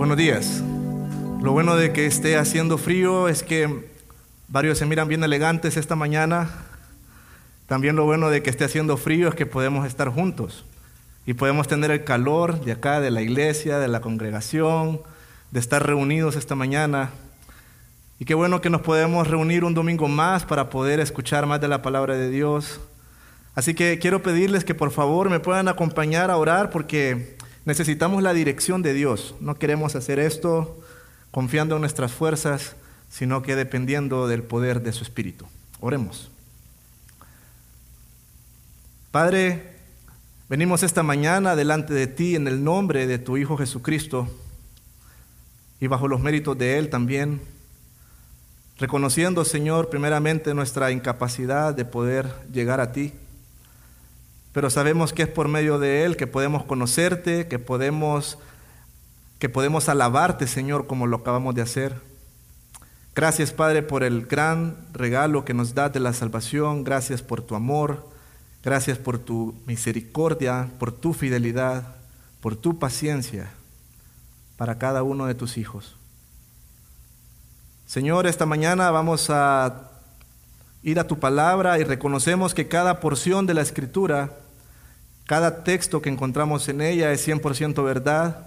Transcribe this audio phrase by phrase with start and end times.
[0.00, 0.62] Buenos días.
[1.42, 3.90] Lo bueno de que esté haciendo frío es que
[4.48, 6.48] varios se miran bien elegantes esta mañana.
[7.66, 10.64] También lo bueno de que esté haciendo frío es que podemos estar juntos
[11.26, 15.02] y podemos tener el calor de acá, de la iglesia, de la congregación,
[15.50, 17.10] de estar reunidos esta mañana.
[18.18, 21.68] Y qué bueno que nos podemos reunir un domingo más para poder escuchar más de
[21.68, 22.80] la palabra de Dios.
[23.54, 28.32] Así que quiero pedirles que por favor me puedan acompañar a orar porque necesitamos la
[28.32, 29.34] dirección de Dios.
[29.40, 30.78] No queremos hacer esto
[31.30, 32.76] confiando en nuestras fuerzas,
[33.08, 35.46] sino que dependiendo del poder de su Espíritu.
[35.80, 36.30] Oremos.
[39.10, 39.76] Padre,
[40.48, 44.28] venimos esta mañana delante de ti en el nombre de tu Hijo Jesucristo
[45.80, 47.40] y bajo los méritos de Él también,
[48.78, 53.12] reconociendo, Señor, primeramente nuestra incapacidad de poder llegar a ti
[54.52, 58.38] pero sabemos que es por medio de Él que podemos conocerte, que podemos,
[59.38, 62.00] que podemos alabarte, Señor, como lo acabamos de hacer.
[63.14, 66.84] Gracias, Padre, por el gran regalo que nos das de la salvación.
[66.84, 68.08] Gracias por tu amor.
[68.62, 71.96] Gracias por tu misericordia, por tu fidelidad,
[72.40, 73.50] por tu paciencia
[74.60, 75.96] para cada uno de tus hijos.
[77.86, 79.89] Señor, esta mañana vamos a
[80.82, 84.38] ir a tu palabra y reconocemos que cada porción de la escritura,
[85.26, 88.46] cada texto que encontramos en ella es 100% verdad.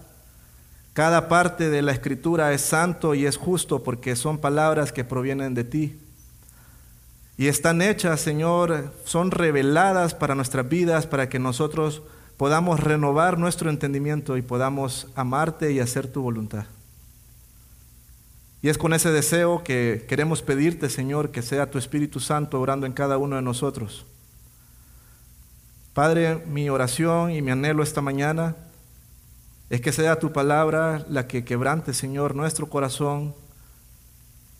[0.94, 5.54] Cada parte de la escritura es santo y es justo porque son palabras que provienen
[5.54, 6.00] de ti.
[7.38, 12.04] Y están hechas, Señor, son reveladas para nuestras vidas, para que nosotros
[12.38, 16.66] podamos renovar nuestro entendimiento y podamos amarte y hacer tu voluntad.
[18.64, 22.86] Y es con ese deseo que queremos pedirte, Señor, que sea tu Espíritu Santo orando
[22.86, 24.06] en cada uno de nosotros.
[25.94, 28.56] Padre, mi oración y mi anhelo esta mañana
[29.70, 33.36] es que sea tu palabra la que quebrante, Señor, nuestro corazón,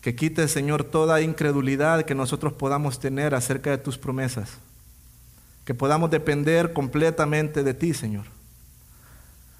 [0.02, 4.58] que quite, Señor, toda incredulidad que nosotros podamos tener acerca de tus promesas,
[5.64, 8.33] que podamos depender completamente de ti, Señor.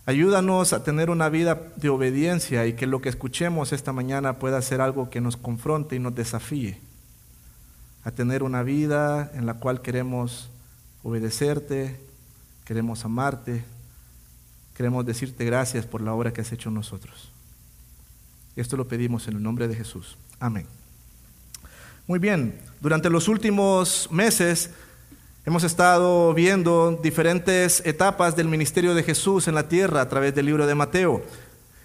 [0.07, 4.61] Ayúdanos a tener una vida de obediencia y que lo que escuchemos esta mañana pueda
[4.61, 6.79] ser algo que nos confronte y nos desafíe
[8.05, 10.51] a tener una vida en la cual queremos
[11.03, 11.99] obedecerte,
[12.67, 13.65] queremos amarte,
[14.77, 17.33] queremos decirte gracias por la obra que has hecho en nosotros.
[18.57, 20.19] Esto lo pedimos en el nombre de Jesús.
[20.39, 20.67] Amén.
[22.07, 24.71] Muy bien, durante los últimos meses
[25.47, 30.47] Hemos estado viendo diferentes etapas del ministerio de Jesús en la tierra a través del
[30.47, 31.23] libro de Mateo.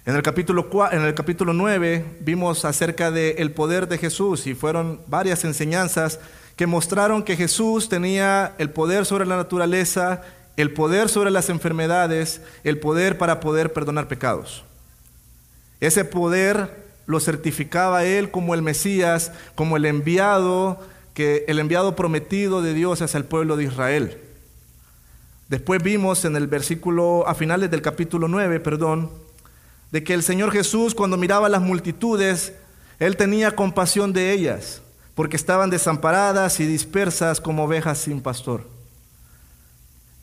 [0.06, 5.02] En el capítulo, en el capítulo 9 vimos acerca del poder de Jesús y fueron
[5.08, 6.20] varias enseñanzas
[6.56, 10.22] que mostraron que Jesús tenía el poder sobre la naturaleza,
[10.56, 14.64] el poder sobre las enfermedades, el poder para poder perdonar pecados.
[15.80, 20.80] Ese poder lo certificaba él como el Mesías, como el enviado
[21.14, 24.18] que el enviado prometido de Dios hacia el pueblo de Israel.
[25.48, 29.10] Después vimos en el versículo, a finales del capítulo 9, perdón,
[29.90, 32.52] de que el Señor Jesús cuando miraba a las multitudes,
[33.00, 34.80] Él tenía compasión de ellas,
[35.16, 38.64] porque estaban desamparadas y dispersas como ovejas sin pastor.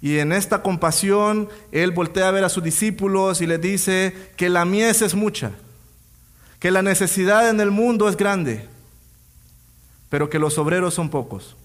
[0.02, 4.48] Y en esta compasión, Él voltea a ver a sus discípulos y les dice que
[4.48, 5.52] la mies es mucha,
[6.60, 8.77] que la necesidad en el mundo es grande
[10.10, 11.56] pero que los obreros son pocos.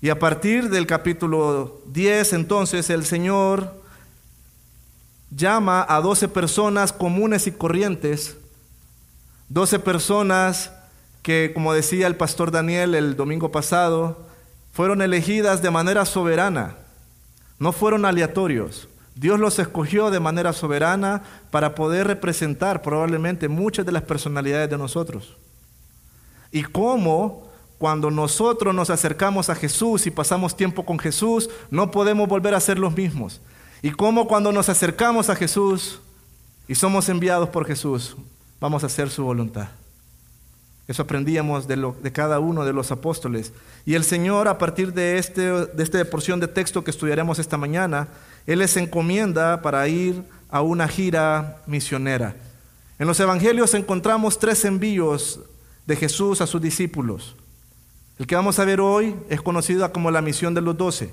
[0.00, 3.74] Y a partir del capítulo 10, entonces, el Señor
[5.30, 8.36] llama a 12 personas comunes y corrientes,
[9.48, 10.72] 12 personas
[11.22, 14.26] que, como decía el pastor Daniel el domingo pasado,
[14.72, 16.76] fueron elegidas de manera soberana,
[17.58, 18.88] no fueron aleatorios.
[19.14, 24.76] Dios los escogió de manera soberana para poder representar probablemente muchas de las personalidades de
[24.76, 25.36] nosotros
[26.54, 27.42] y cómo
[27.78, 32.60] cuando nosotros nos acercamos a Jesús y pasamos tiempo con Jesús, no podemos volver a
[32.60, 33.40] ser los mismos.
[33.82, 36.00] Y cómo cuando nos acercamos a Jesús
[36.68, 38.16] y somos enviados por Jesús,
[38.60, 39.66] vamos a hacer su voluntad.
[40.86, 43.52] Eso aprendíamos de, cada uno de los apóstoles.
[43.84, 47.56] Y el Señor, a partir de, este, de esta porción de texto que estudiaremos esta
[47.56, 48.06] mañana,
[48.46, 52.36] Él les encomienda para ir a una gira misionera.
[53.00, 55.40] En los evangelios encontramos tres envíos
[55.86, 57.36] de Jesús a sus discípulos.
[58.18, 61.12] El que vamos a ver hoy es conocido como la misión de los doce.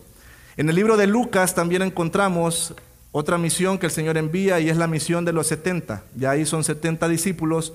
[0.57, 2.75] En el libro de Lucas también encontramos
[3.11, 6.03] otra misión que el Señor envía y es la misión de los setenta.
[6.15, 7.73] Ya ahí son setenta discípulos.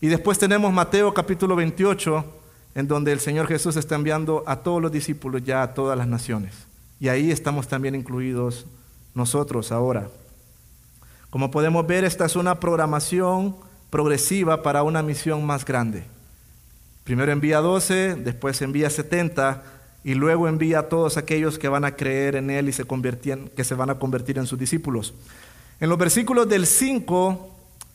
[0.00, 2.24] Y después tenemos Mateo capítulo 28,
[2.74, 6.06] en donde el Señor Jesús está enviando a todos los discípulos ya a todas las
[6.06, 6.54] naciones.
[7.00, 8.66] Y ahí estamos también incluidos
[9.14, 10.08] nosotros ahora.
[11.30, 13.56] Como podemos ver, esta es una programación
[13.90, 16.04] progresiva para una misión más grande.
[17.04, 19.62] Primero envía 12, después envía 70
[20.04, 22.84] y luego envía a todos aquellos que van a creer en Él y se
[23.54, 25.14] que se van a convertir en sus discípulos.
[25.80, 27.50] En los versículos del 5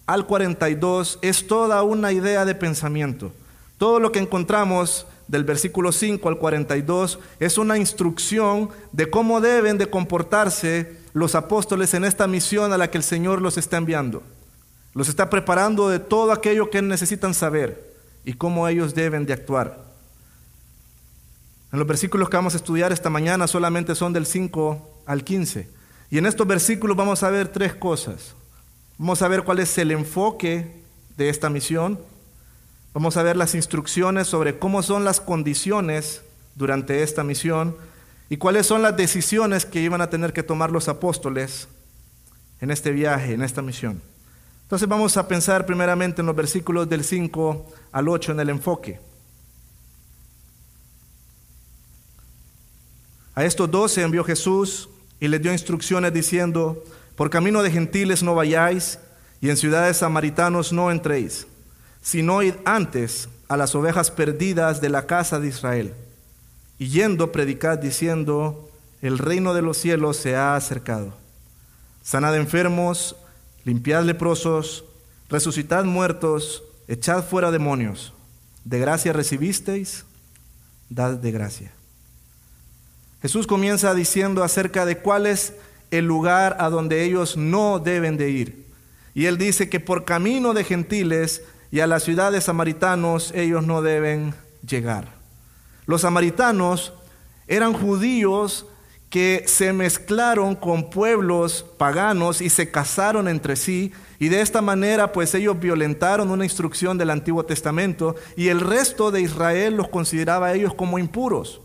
[0.08, 3.32] al 42 es toda una idea de pensamiento.
[3.78, 9.78] Todo lo que encontramos del versículo 5 al 42 es una instrucción de cómo deben
[9.78, 14.22] de comportarse los apóstoles en esta misión a la que el Señor los está enviando.
[14.94, 17.87] Los está preparando de todo aquello que necesitan saber
[18.28, 19.80] y cómo ellos deben de actuar.
[21.72, 25.70] En los versículos que vamos a estudiar esta mañana solamente son del 5 al 15.
[26.12, 28.36] Y en estos versículos vamos a ver tres cosas.
[28.98, 30.84] Vamos a ver cuál es el enfoque
[31.16, 32.02] de esta misión.
[32.94, 36.22] Vamos a ver las instrucciones sobre cómo son las condiciones
[36.56, 37.78] durante esta misión
[38.30, 41.70] y cuáles son las decisiones que iban a tener que tomar los apóstoles
[42.60, 44.02] en este viaje, en esta misión.
[44.68, 49.00] Entonces vamos a pensar primeramente en los versículos del 5 al 8 en el enfoque.
[53.34, 54.90] A estos doce envió Jesús
[55.22, 56.84] y les dio instrucciones diciendo,
[57.16, 59.00] por camino de gentiles no vayáis
[59.40, 61.48] y en ciudades samaritanos no entréis,
[62.02, 65.94] sino id antes a las ovejas perdidas de la casa de Israel.
[66.78, 68.70] Y yendo predicad diciendo,
[69.02, 71.14] el reino de los cielos se ha acercado.
[72.04, 73.16] Sanad enfermos,
[73.68, 74.86] limpiad leprosos,
[75.30, 78.14] resucitad muertos, echad fuera demonios.
[78.64, 80.06] De gracia recibisteis,
[80.90, 81.74] dad de gracia.
[83.22, 85.54] Jesús comienza diciendo acerca de cuál es
[85.92, 88.66] el lugar a donde ellos no deben de ir.
[89.14, 93.82] Y él dice que por camino de gentiles y a las ciudades samaritanos ellos no
[93.82, 94.34] deben
[94.66, 95.10] llegar.
[95.88, 96.94] Los samaritanos
[97.48, 98.66] eran judíos
[99.10, 105.14] que se mezclaron con pueblos paganos y se casaron entre sí y de esta manera
[105.14, 110.48] pues ellos violentaron una instrucción del Antiguo Testamento y el resto de Israel los consideraba
[110.48, 111.62] a ellos como impuros.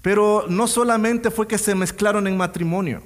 [0.00, 3.02] Pero no solamente fue que se mezclaron en matrimonio,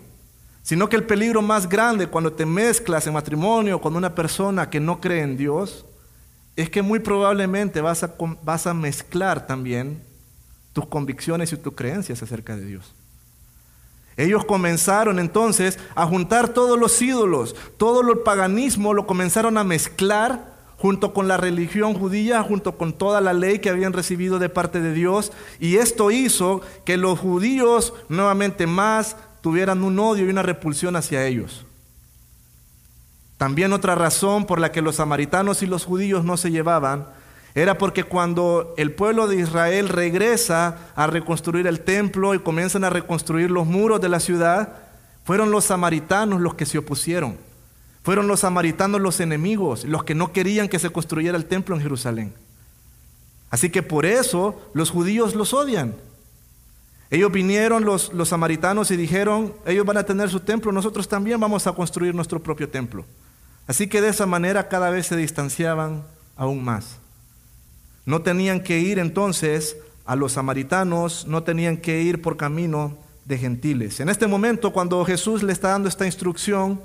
[0.62, 4.80] sino que el peligro más grande cuando te mezclas en matrimonio con una persona que
[4.80, 5.84] no cree en Dios
[6.54, 10.02] es que muy probablemente vas a, vas a mezclar también
[10.72, 12.95] tus convicciones y tus creencias acerca de Dios.
[14.16, 20.56] Ellos comenzaron entonces a juntar todos los ídolos, todo el paganismo lo comenzaron a mezclar
[20.78, 24.80] junto con la religión judía, junto con toda la ley que habían recibido de parte
[24.80, 25.32] de Dios.
[25.58, 31.26] Y esto hizo que los judíos nuevamente más tuvieran un odio y una repulsión hacia
[31.26, 31.64] ellos.
[33.38, 37.06] También otra razón por la que los samaritanos y los judíos no se llevaban
[37.56, 42.90] era porque cuando el pueblo de Israel regresa a reconstruir el templo y comienzan a
[42.90, 44.74] reconstruir los muros de la ciudad,
[45.24, 47.38] fueron los samaritanos los que se opusieron.
[48.02, 51.80] Fueron los samaritanos los enemigos, los que no querían que se construyera el templo en
[51.80, 52.34] Jerusalén.
[53.48, 55.94] Así que por eso los judíos los odian.
[57.08, 61.40] Ellos vinieron, los, los samaritanos, y dijeron, ellos van a tener su templo, nosotros también
[61.40, 63.06] vamos a construir nuestro propio templo.
[63.66, 66.04] Así que de esa manera cada vez se distanciaban
[66.36, 66.98] aún más.
[68.06, 69.76] No tenían que ir entonces
[70.06, 72.96] a los samaritanos, no tenían que ir por camino
[73.26, 74.00] de gentiles.
[74.00, 76.80] En este momento, cuando Jesús le está dando esta instrucción,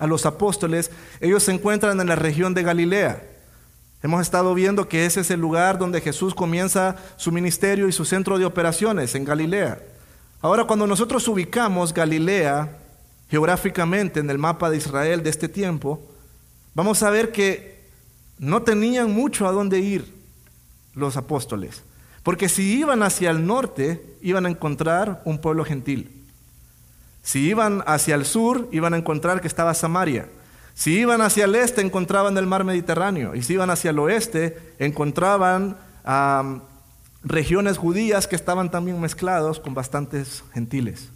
[0.00, 3.22] a los apóstoles, ellos se encuentran en la región de Galilea.
[4.02, 8.06] Hemos estado viendo que ese es el lugar donde Jesús comienza su ministerio y su
[8.06, 9.78] centro de operaciones, en Galilea.
[10.40, 12.78] Ahora, cuando nosotros ubicamos Galilea
[13.28, 16.00] geográficamente en el mapa de Israel de este tiempo,
[16.74, 17.78] vamos a ver que
[18.38, 20.19] no tenían mucho a dónde ir
[20.94, 21.82] los apóstoles.
[22.22, 26.10] Porque si iban hacia el norte, iban a encontrar un pueblo gentil.
[27.22, 30.28] Si iban hacia el sur, iban a encontrar que estaba Samaria.
[30.74, 33.34] Si iban hacia el este, encontraban el mar Mediterráneo.
[33.34, 35.76] Y si iban hacia el oeste, encontraban
[37.22, 41.08] regiones judías que estaban también mezclados con bastantes gentiles.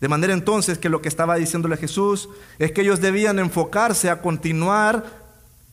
[0.00, 2.28] De manera entonces que lo que estaba diciéndole Jesús
[2.58, 5.27] es que ellos debían enfocarse a continuar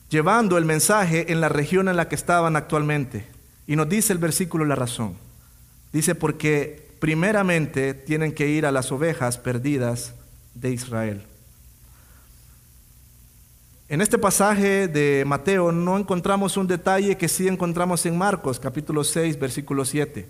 [0.08, 3.26] llevando el mensaje en la región en la que estaban actualmente.
[3.66, 5.16] Y nos dice el versículo la razón.
[5.92, 10.14] Dice, porque primeramente tienen que ir a las ovejas perdidas
[10.54, 11.22] de Israel.
[13.88, 19.04] En este pasaje de Mateo no encontramos un detalle que sí encontramos en Marcos, capítulo
[19.04, 20.28] 6, versículo 7.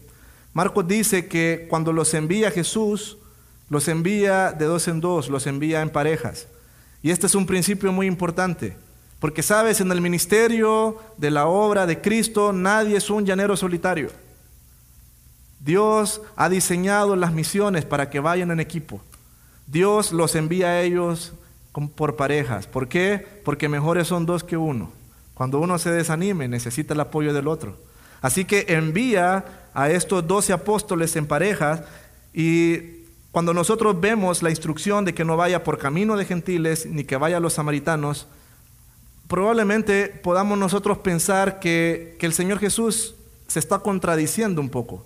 [0.53, 3.17] Marcos dice que cuando los envía Jesús,
[3.71, 6.49] los envía de dos en dos, los envía en parejas.
[7.03, 8.77] Y este es un principio muy importante,
[9.21, 14.11] porque sabes, en el ministerio de la obra de Cristo nadie es un llanero solitario.
[15.61, 19.01] Dios ha diseñado las misiones para que vayan en equipo.
[19.67, 21.33] Dios los envía a ellos
[21.95, 22.67] por parejas.
[22.67, 23.41] ¿Por qué?
[23.45, 24.93] Porque mejores son dos que uno.
[25.35, 27.77] Cuando uno se desanime, necesita el apoyo del otro.
[28.23, 29.45] Así que envía
[29.75, 31.83] a estos doce apóstoles en parejas
[32.33, 37.05] y cuando nosotros vemos la instrucción de que no vaya por camino de gentiles ni
[37.05, 38.27] que vaya a los samaritanos,
[39.29, 43.15] probablemente podamos nosotros pensar que, que el Señor Jesús
[43.47, 45.05] se está contradiciendo un poco.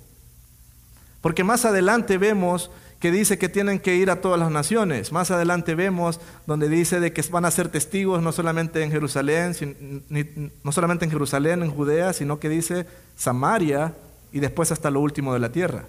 [1.21, 5.11] Porque más adelante vemos que dice que tienen que ir a todas las naciones.
[5.11, 9.57] Más adelante vemos donde dice de que van a ser testigos no solamente en Jerusalén,
[10.63, 12.87] no solamente en Jerusalén, en Judea, sino que dice
[13.17, 13.95] Samaria
[14.33, 15.87] y después hasta lo último de la tierra.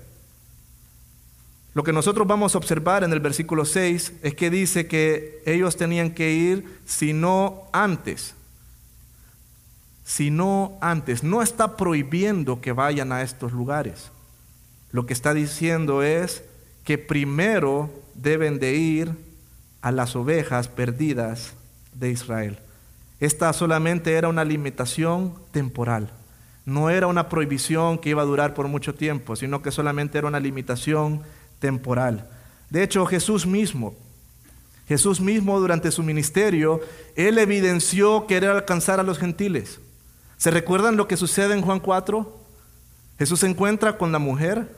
[1.74, 5.78] Lo que nosotros vamos a observar en el versículo 6 es que dice que ellos
[5.78, 8.36] tenían que ir si no antes.
[10.04, 11.24] Si no antes.
[11.24, 14.12] No está prohibiendo que vayan a estos lugares.
[14.92, 16.44] Lo que está diciendo es
[16.84, 19.16] que primero deben de ir
[19.82, 21.54] a las ovejas perdidas
[21.94, 22.60] de Israel.
[23.22, 26.10] Esta solamente era una limitación temporal.
[26.66, 30.28] No era una prohibición que iba a durar por mucho tiempo, sino que solamente era
[30.28, 31.41] una limitación temporal.
[32.70, 33.96] De hecho, Jesús mismo,
[34.88, 36.82] Jesús mismo durante su ministerio,
[37.16, 39.80] él evidenció querer alcanzar a los gentiles.
[40.38, 42.40] ¿Se recuerdan lo que sucede en Juan 4?
[43.20, 44.76] Jesús se encuentra con la mujer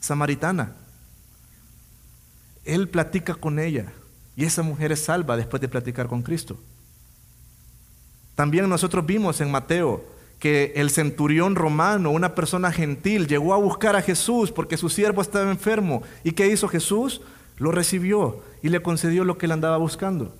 [0.00, 0.76] samaritana.
[2.64, 3.92] Él platica con ella
[4.36, 6.58] y esa mujer es salva después de platicar con Cristo.
[8.34, 10.04] También nosotros vimos en Mateo
[10.38, 15.20] que el centurión romano, una persona gentil, llegó a buscar a Jesús porque su siervo
[15.20, 16.02] estaba enfermo.
[16.22, 17.20] ¿Y qué hizo Jesús?
[17.56, 20.34] Lo recibió y le concedió lo que él andaba buscando.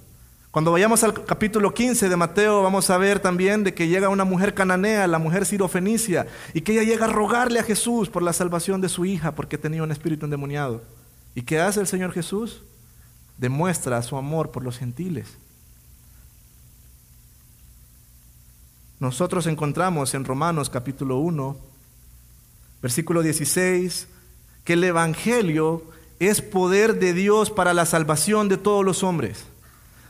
[0.51, 4.25] Cuando vayamos al capítulo 15 de Mateo, vamos a ver también de que llega una
[4.25, 8.33] mujer cananea, la mujer sirofenicia, y que ella llega a rogarle a Jesús por la
[8.33, 10.83] salvación de su hija porque tenía un espíritu endemoniado.
[11.35, 12.63] ¿Y qué hace el Señor Jesús?
[13.37, 15.37] Demuestra su amor por los gentiles.
[19.01, 21.57] Nosotros encontramos en Romanos capítulo 1,
[22.83, 24.09] versículo 16,
[24.65, 25.85] que el Evangelio
[26.19, 29.45] es poder de Dios para la salvación de todos los hombres.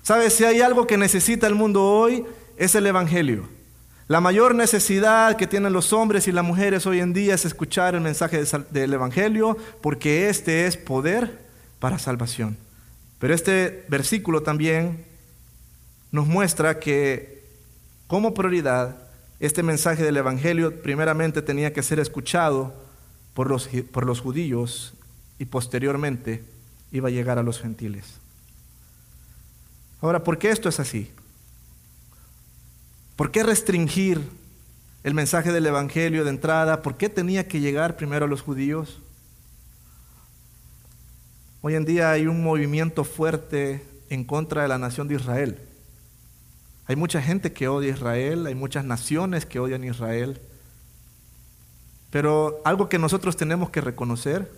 [0.02, 0.32] ¿Sabes?
[0.32, 2.24] Si hay algo que necesita el mundo hoy,
[2.56, 3.46] es el Evangelio.
[4.06, 7.94] La mayor necesidad que tienen los hombres y las mujeres hoy en día es escuchar
[7.94, 11.40] el mensaje del Evangelio, porque este es poder
[11.78, 12.56] para salvación.
[13.18, 15.04] Pero este versículo también
[16.10, 17.37] nos muestra que
[18.08, 18.96] como prioridad
[19.38, 22.74] este mensaje del Evangelio primeramente tenía que ser escuchado
[23.34, 24.94] por los, por los judíos
[25.38, 26.42] y posteriormente
[26.90, 28.04] iba a llegar a los gentiles.
[30.00, 31.12] Ahora, ¿por qué esto es así?
[33.14, 34.20] ¿Por qué restringir
[35.04, 36.82] el mensaje del Evangelio de entrada?
[36.82, 39.00] ¿Por qué tenía que llegar primero a los judíos?
[41.60, 45.67] Hoy en día hay un movimiento fuerte en contra de la nación de Israel.
[46.88, 50.40] Hay mucha gente que odia a Israel, hay muchas naciones que odian a Israel.
[52.10, 54.50] Pero algo que nosotros tenemos que reconocer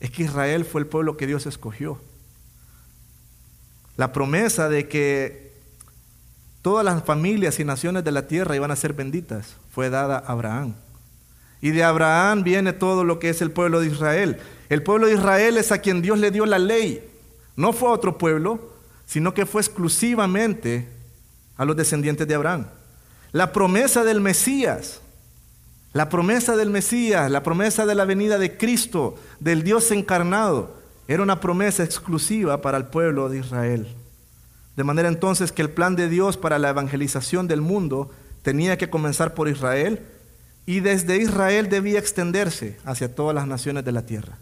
[0.00, 2.00] es que Israel fue el pueblo que Dios escogió.
[3.96, 5.50] La promesa de que
[6.62, 9.56] Todas las familias y naciones de la tierra iban a ser benditas.
[9.72, 10.74] Fue dada a Abraham.
[11.62, 14.38] Y de Abraham viene todo lo que es el pueblo de Israel.
[14.68, 17.08] El pueblo de Israel es a quien Dios le dio la ley.
[17.56, 18.72] No fue a otro pueblo,
[19.06, 20.88] sino que fue exclusivamente
[21.60, 22.68] a los descendientes de Abraham.
[23.32, 25.02] La promesa del Mesías,
[25.92, 30.74] la promesa del Mesías, la promesa de la venida de Cristo, del Dios encarnado,
[31.06, 33.94] era una promesa exclusiva para el pueblo de Israel.
[34.74, 38.88] De manera entonces que el plan de Dios para la evangelización del mundo tenía que
[38.88, 40.00] comenzar por Israel
[40.64, 44.38] y desde Israel debía extenderse hacia todas las naciones de la tierra.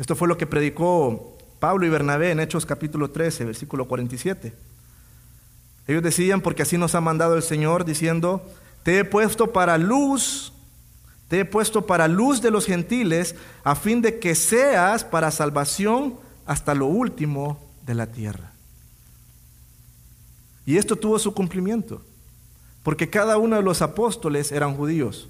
[0.00, 4.66] Esto fue lo que predicó Pablo y Bernabé en Hechos capítulo 13, versículo 47.
[5.86, 8.44] Ellos decían, porque así nos ha mandado el Señor, diciendo,
[8.82, 10.52] te he puesto para luz,
[11.28, 16.16] te he puesto para luz de los gentiles, a fin de que seas para salvación
[16.44, 18.52] hasta lo último de la tierra.
[20.64, 22.02] Y esto tuvo su cumplimiento,
[22.82, 25.28] porque cada uno de los apóstoles eran judíos.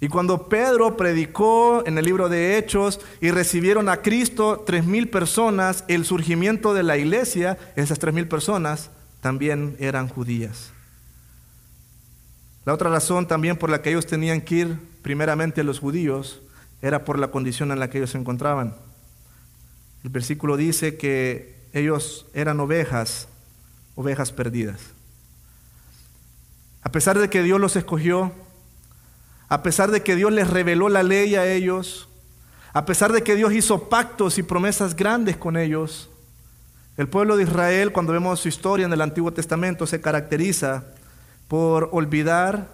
[0.00, 5.08] Y cuando Pedro predicó en el libro de Hechos y recibieron a Cristo tres mil
[5.08, 8.90] personas, el surgimiento de la iglesia, esas tres mil personas
[9.22, 10.72] también eran judías.
[12.66, 16.42] La otra razón también por la que ellos tenían que ir primeramente los judíos
[16.82, 18.76] era por la condición en la que ellos se encontraban.
[20.04, 23.28] El versículo dice que ellos eran ovejas
[23.94, 24.80] ovejas perdidas.
[26.82, 28.32] A pesar de que Dios los escogió,
[29.48, 32.08] a pesar de que Dios les reveló la ley a ellos,
[32.72, 36.08] a pesar de que Dios hizo pactos y promesas grandes con ellos,
[36.96, 40.84] El pueblo de Israel, cuando vemos su historia en el Antiguo Testamento, se caracteriza
[41.48, 42.68] por olvidar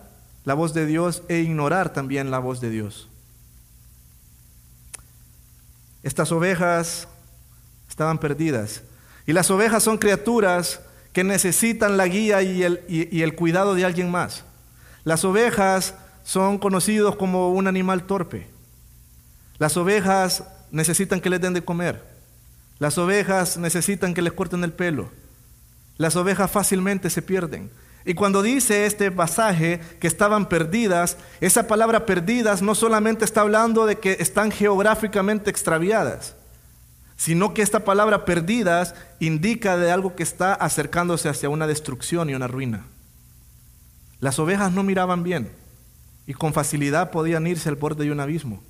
[0.45, 3.09] la voz de Dios e ignorar también la voz de Dios.
[6.03, 7.07] Estas ovejas
[7.89, 8.83] estaban perdidas.
[9.27, 10.81] Y las ovejas son criaturas
[11.13, 14.45] que necesitan la guía y el, y el cuidado de alguien más.
[15.05, 15.95] Las ovejas
[16.25, 18.49] son conocidos como un animal torpe.
[19.59, 22.18] Las ovejas necesitan que les den de comer.
[22.79, 25.11] Las ovejas necesitan que les corten el pelo.
[25.97, 27.71] Las ovejas fácilmente se pierden.
[28.05, 33.85] Y cuando dice este pasaje que estaban perdidas, esa palabra perdidas no solamente está hablando
[33.85, 36.35] de que están geográficamente extraviadas,
[37.17, 42.35] sino que esta palabra perdidas indica de algo que está acercándose hacia una destrucción y
[42.35, 42.87] una ruina.
[44.21, 45.51] Las ovejas no miraban bien
[46.27, 48.63] y con facilidad podían irse al borde de un abismo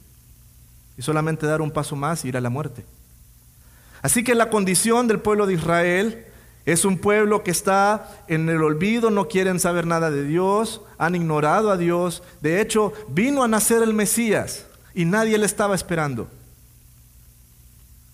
[0.96, 2.84] y solamente dar un paso más y ir a la muerte.
[4.02, 6.24] Así que la condición del pueblo de Israel
[6.68, 11.14] es un pueblo que está en el olvido, no quieren saber nada de Dios, han
[11.14, 12.22] ignorado a Dios.
[12.42, 16.28] De hecho, vino a nacer el Mesías y nadie le estaba esperando.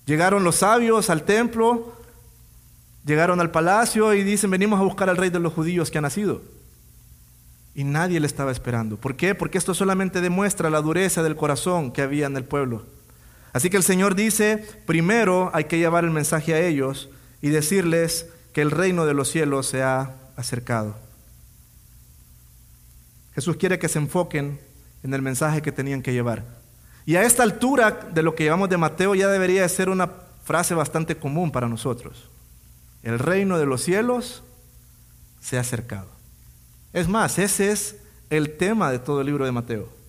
[0.07, 1.95] Llegaron los sabios al templo,
[3.05, 6.03] llegaron al palacio y dicen, venimos a buscar al rey de los judíos que ha
[6.03, 6.43] nacido.
[7.75, 8.97] Y nadie le estaba esperando.
[8.99, 9.35] ¿Por qué?
[9.35, 12.85] Porque esto solamente demuestra la dureza del corazón que había en el pueblo.
[13.55, 17.09] Así que el Señor dice, primero hay que llevar el mensaje a ellos
[17.41, 20.97] y decirles que el reino de los cielos se ha acercado.
[23.33, 24.61] Jesús quiere que se enfoquen
[25.05, 26.45] en el mensaje que tenían que llevar.
[27.07, 30.11] Y a esta altura de lo que llevamos de Mateo ya debería ser una
[30.43, 32.29] frase bastante común para nosotros.
[33.05, 34.43] El reino de los cielos
[35.41, 36.09] se ha acercado.
[36.93, 37.97] Es más, ese es
[38.31, 40.04] el tema de todo el libro de Mateo.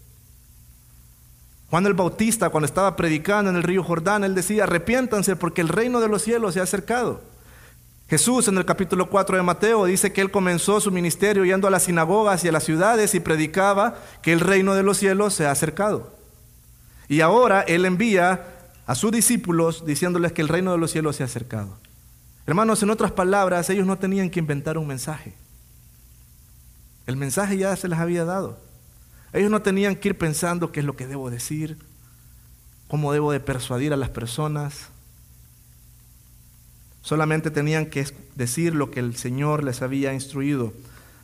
[1.75, 5.67] Juan el Bautista, cuando estaba predicando en el río Jordán, él decía, arrepiéntanse porque el
[5.67, 7.19] reino de los cielos se ha acercado.
[8.07, 11.71] Jesús en el capítulo 4 de Mateo dice que él comenzó su ministerio yendo a
[11.71, 15.47] las sinagogas y a las ciudades y predicaba que el reino de los cielos se
[15.47, 16.15] ha acercado.
[17.09, 18.45] Y ahora él envía
[18.87, 21.75] a sus discípulos diciéndoles que el reino de los cielos se ha acercado.
[22.47, 25.33] Hermanos, en otras palabras, ellos no tenían que inventar un mensaje.
[27.05, 28.63] El mensaje ya se les había dado.
[29.35, 31.77] Ellos no tenían que ir pensando qué es lo que debo decir,
[32.87, 34.87] cómo debo de persuadir a las personas.
[37.01, 40.71] Solamente tenían que decir lo que el Señor les había instruido.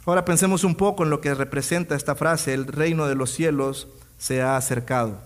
[0.06, 3.88] Ahora pensemos un poco en lo que representa esta frase, el reino de los cielos
[4.20, 5.22] se ha acercado.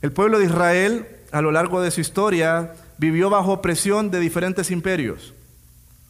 [0.00, 4.70] El pueblo de Israel a lo largo de su historia vivió bajo presión de diferentes
[4.70, 5.34] imperios.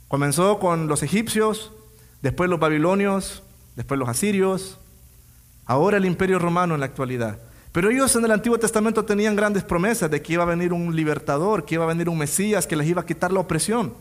[0.09, 1.73] Comenzó con los egipcios,
[2.21, 3.43] después los babilonios,
[3.75, 4.79] después los asirios,
[5.69, 7.39] ahora el imperio romano en la actualidad.
[7.71, 10.97] Pero ellos en el Antiguo Testamento tenían grandes promesas de que iba a venir un
[10.97, 13.95] libertador, que iba a venir un Mesías, que les iba a quitar la opresión.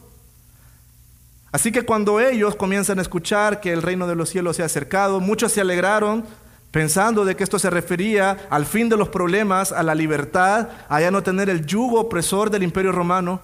[1.52, 4.66] Así que cuando ellos comienzan a escuchar que el reino de los cielos se ha
[4.66, 6.26] acercado, muchos se alegraron
[6.72, 11.02] pensando de que esto se refería al fin de los problemas, a la libertad, a
[11.02, 13.42] ya no tener el yugo opresor del imperio romano,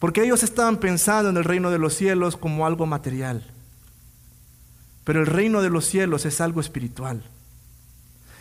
[0.00, 3.44] porque ellos estaban pensando en el reino de los cielos como algo material.
[5.04, 7.22] Pero el reino de los cielos es algo espiritual.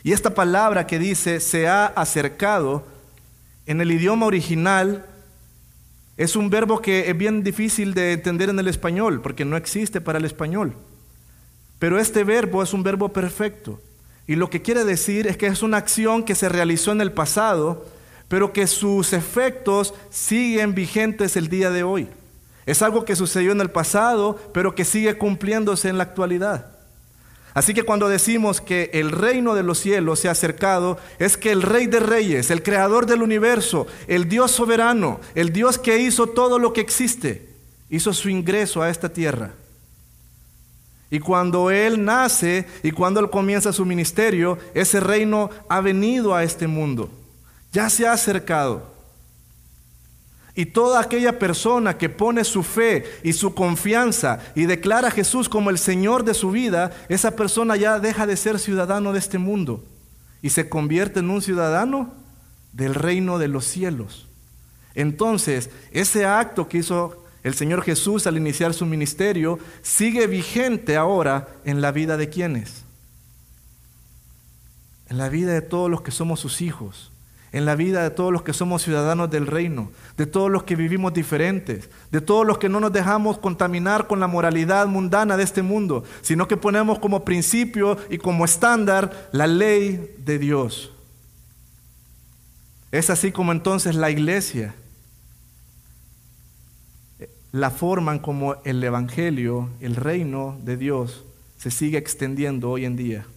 [0.04, 2.86] Y esta palabra que dice se ha acercado,
[3.66, 5.06] en el idioma original
[6.18, 10.02] es un verbo que es bien difícil de entender en el español, porque no existe
[10.02, 10.76] para el español.
[11.80, 13.80] Pero este verbo es un verbo perfecto.
[14.28, 17.12] Y lo que quiere decir es que es una acción que se realizó en el
[17.12, 17.86] pasado,
[18.28, 22.10] pero que sus efectos siguen vigentes el día de hoy.
[22.66, 26.73] Es algo que sucedió en el pasado, pero que sigue cumpliéndose en la actualidad.
[27.54, 31.52] Así que cuando decimos que el reino de los cielos se ha acercado, es que
[31.52, 36.28] el rey de reyes, el creador del universo, el Dios soberano, el Dios que hizo
[36.28, 37.48] todo lo que existe,
[37.90, 39.54] hizo su ingreso a esta tierra.
[41.12, 46.44] Y cuando Él nace y cuando Él comienza su ministerio, ese reino ha venido a
[46.44, 47.12] este mundo,
[47.72, 48.93] ya se ha acercado.
[50.56, 55.50] Y toda aquella persona que pone su fe y su confianza y declara a Jesús
[55.50, 59.40] como el Señor de su vida, esa persona ya deja de ser ciudadano de este
[59.40, 59.84] mundo
[60.44, 62.14] y se convierte en un ciudadano
[62.72, 64.28] del reino de los cielos.
[64.94, 71.48] Entonces, ese acto que hizo el Señor Jesús al iniciar su ministerio sigue vigente ahora
[71.66, 72.84] en la vida de quienes?
[75.10, 77.13] En la vida de todos los que somos sus hijos
[77.54, 80.76] en la vida de todos los que somos ciudadanos del reino, de todos los que
[80.76, 85.44] vivimos diferentes, de todos los que no nos dejamos contaminar con la moralidad mundana de
[85.44, 90.92] este mundo, sino que ponemos como principio y como estándar la ley de Dios.
[92.92, 94.76] Es así como entonces la iglesia
[97.54, 101.24] la forma en como el Evangelio, el reino de Dios,
[101.58, 103.28] se sigue extendiendo hoy en día.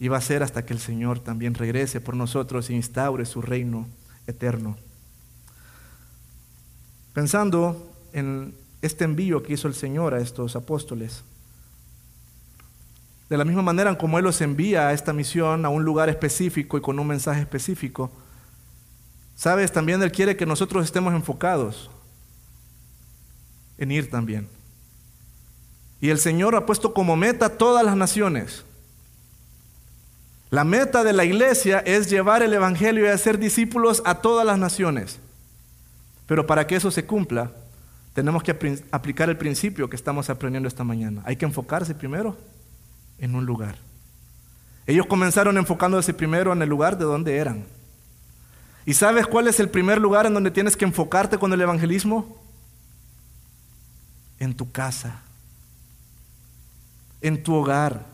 [0.00, 3.42] Y va a ser hasta que el Señor también regrese por nosotros e instaure su
[3.42, 3.86] reino
[4.26, 4.76] eterno.
[7.12, 11.22] Pensando en este envío que hizo el Señor a estos apóstoles,
[13.28, 16.76] de la misma manera como Él los envía a esta misión, a un lugar específico
[16.76, 18.10] y con un mensaje específico,
[19.36, 21.90] sabes, también Él quiere que nosotros estemos enfocados
[23.78, 24.48] en ir también.
[26.00, 28.64] Y el Señor ha puesto como meta todas las naciones.
[30.50, 34.58] La meta de la iglesia es llevar el Evangelio y hacer discípulos a todas las
[34.58, 35.20] naciones.
[36.26, 37.52] Pero para que eso se cumpla,
[38.14, 41.22] tenemos que aplicar el principio que estamos aprendiendo esta mañana.
[41.24, 42.36] Hay que enfocarse primero
[43.18, 43.76] en un lugar.
[44.86, 47.64] Ellos comenzaron enfocándose primero en el lugar de donde eran.
[48.84, 52.36] ¿Y sabes cuál es el primer lugar en donde tienes que enfocarte con el evangelismo?
[54.40, 55.22] En tu casa,
[57.20, 58.06] en tu hogar,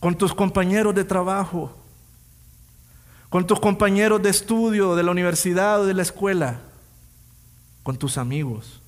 [0.00, 1.76] con tus compañeros de trabajo,
[3.28, 6.60] con tus compañeros de estudio de la universidad o de la escuela,
[7.82, 8.80] con tus amigos,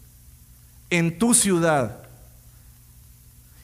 [0.90, 1.98] en tu ciudad.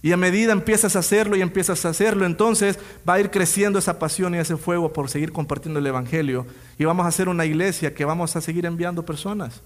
[0.01, 3.79] Y a medida empiezas a hacerlo y empiezas a hacerlo, entonces va a ir creciendo
[3.79, 6.47] esa pasión y ese fuego por seguir compartiendo el Evangelio.
[6.79, 9.61] Y vamos a hacer una iglesia que vamos a seguir enviando personas.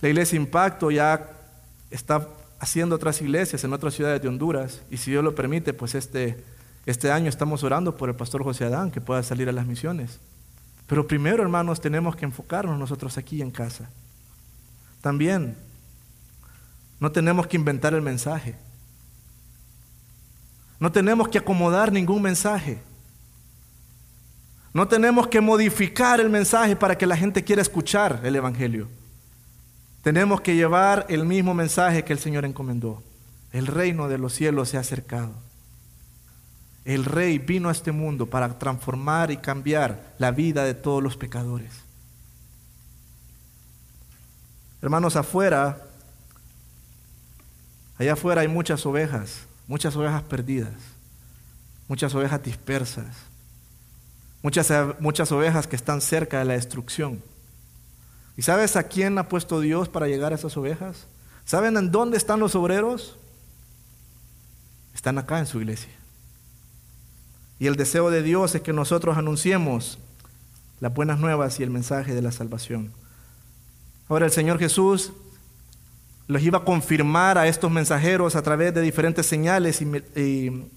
[0.00, 1.28] La iglesia Impacto ya
[1.90, 4.80] está haciendo otras iglesias en otras ciudades de Honduras.
[4.90, 6.42] Y si Dios lo permite, pues este,
[6.90, 10.20] este año estamos orando por el pastor José Adán que pueda salir a las misiones.
[10.86, 13.90] Pero primero, hermanos, tenemos que enfocarnos nosotros aquí en casa.
[15.02, 15.54] También
[16.98, 18.56] no tenemos que inventar el mensaje.
[20.80, 22.80] No tenemos que acomodar ningún mensaje.
[24.72, 28.88] No tenemos que modificar el mensaje para que la gente quiera escuchar el Evangelio.
[30.02, 33.02] Tenemos que llevar el mismo mensaje que el Señor encomendó.
[33.52, 35.47] El reino de los cielos se ha acercado.
[36.88, 41.16] El rey vino a este mundo para transformar y cambiar la vida de todos los
[41.16, 41.72] pecadores.
[44.80, 45.82] Hermanos, afuera,
[47.98, 50.72] allá afuera hay muchas ovejas muchas ovejas perdidas,
[51.86, 53.14] muchas ovejas dispersas,
[54.42, 57.22] muchas, muchas ovejas que están cerca de la destrucción.
[58.36, 61.06] ¿Y sabes a quién ha puesto Dios para llegar a esas ovejas?
[61.44, 63.16] ¿Saben en dónde están los obreros?
[64.94, 65.97] Están acá en su iglesia.
[67.58, 69.98] Y el deseo de Dios es que nosotros anunciemos
[70.80, 72.92] las buenas nuevas y el mensaje de la salvación.
[74.08, 75.12] Ahora el Señor Jesús
[76.28, 80.68] los iba a confirmar a estos mensajeros a través de diferentes señales y,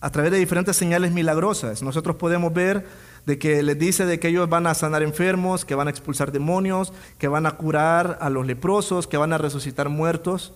[0.00, 1.82] a través de diferentes señales milagrosas.
[1.82, 2.86] Nosotros podemos ver
[3.26, 6.30] de que les dice de que ellos van a sanar enfermos, que van a expulsar
[6.30, 10.52] demonios, que van a curar a los leprosos, que van a resucitar muertos.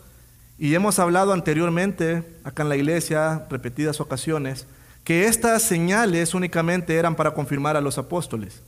[0.58, 4.66] Y hemos hablado anteriormente acá en la iglesia, repetidas ocasiones,
[5.08, 8.60] que estas señales únicamente eran para confirmar a los apóstoles.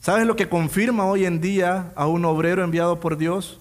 [0.00, 3.60] ¿Sabes lo que confirma hoy en día a un obrero enviado por Dios?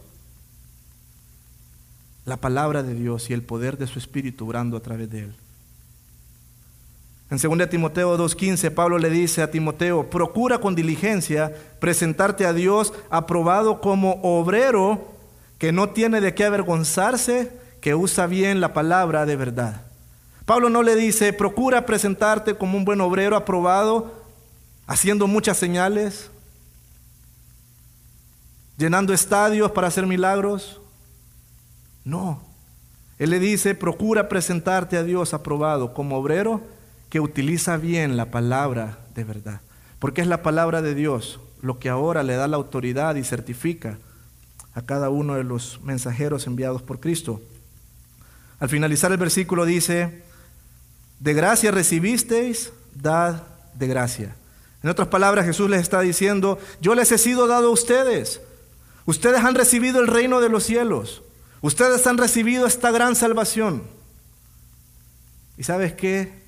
[2.23, 5.35] la palabra de Dios y el poder de su Espíritu obrando a través de él.
[7.29, 12.93] En 2 Timoteo 2.15, Pablo le dice a Timoteo, procura con diligencia presentarte a Dios
[13.09, 15.11] aprobado como obrero
[15.57, 19.88] que no tiene de qué avergonzarse, que usa bien la palabra de verdad.
[20.49, 24.12] Pablo no le dice, procura presentarte como un buen obrero aprobado,
[24.88, 26.31] haciendo muchas señales,
[28.75, 30.81] llenando estadios para hacer milagros.
[32.03, 32.41] No.
[33.19, 36.63] Él le dice, procura presentarte a Dios aprobado como obrero
[37.12, 39.62] que utiliza bien la palabra de verdad.
[39.99, 43.99] Porque es la palabra de Dios lo que ahora le da la autoridad y certifica
[44.73, 47.39] a cada uno de los mensajeros enviados por Cristo.
[48.59, 50.27] Al finalizar el versículo dice,
[51.19, 54.36] de gracia recibisteis, dad de gracia.
[54.82, 58.41] En otras palabras, Jesús les está diciendo, yo les he sido dado a ustedes.
[59.05, 61.21] Ustedes han recibido el reino de los cielos.
[61.62, 63.84] Ustedes han recibido esta gran salvación.
[65.58, 66.43] ¿Y sabes qué?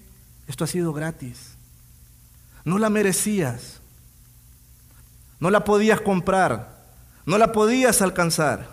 [0.47, 1.55] Esto ha sido gratis.
[2.63, 3.81] No la merecías.
[5.39, 6.79] No la podías comprar.
[7.25, 8.69] No la podías alcanzar.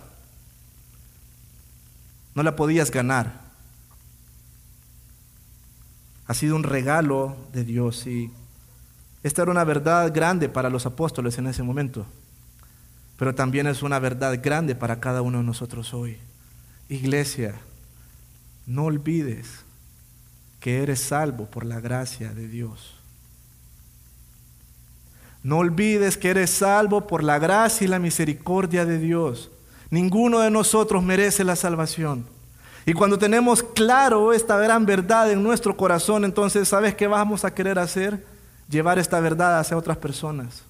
[2.35, 3.48] No la podías ganar.
[6.29, 8.31] Ha sido un regalo de Dios y
[9.23, 12.07] esta era una verdad grande para los apóstoles en ese momento,
[13.17, 16.19] pero también es una verdad grande para cada uno de nosotros hoy.
[16.89, 17.55] Iglesia,
[18.67, 19.65] no olvides
[20.61, 22.95] que eres salvo por la gracia de Dios.
[25.43, 29.51] No olvides que eres salvo por la gracia y la misericordia de Dios.
[29.91, 32.27] Ninguno de nosotros merece la salvación.
[32.89, 37.53] Y cuando tenemos claro esta gran verdad en nuestro corazón, entonces, ¿sabes qué vamos a
[37.53, 38.25] querer hacer?
[38.67, 40.63] Llevar esta verdad hacia otras personas.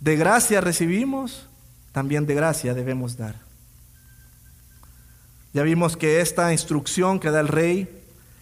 [0.00, 1.46] De gracia recibimos,
[1.92, 3.36] también de gracia debemos dar.
[5.54, 7.88] Ya vimos que esta instrucción que da el rey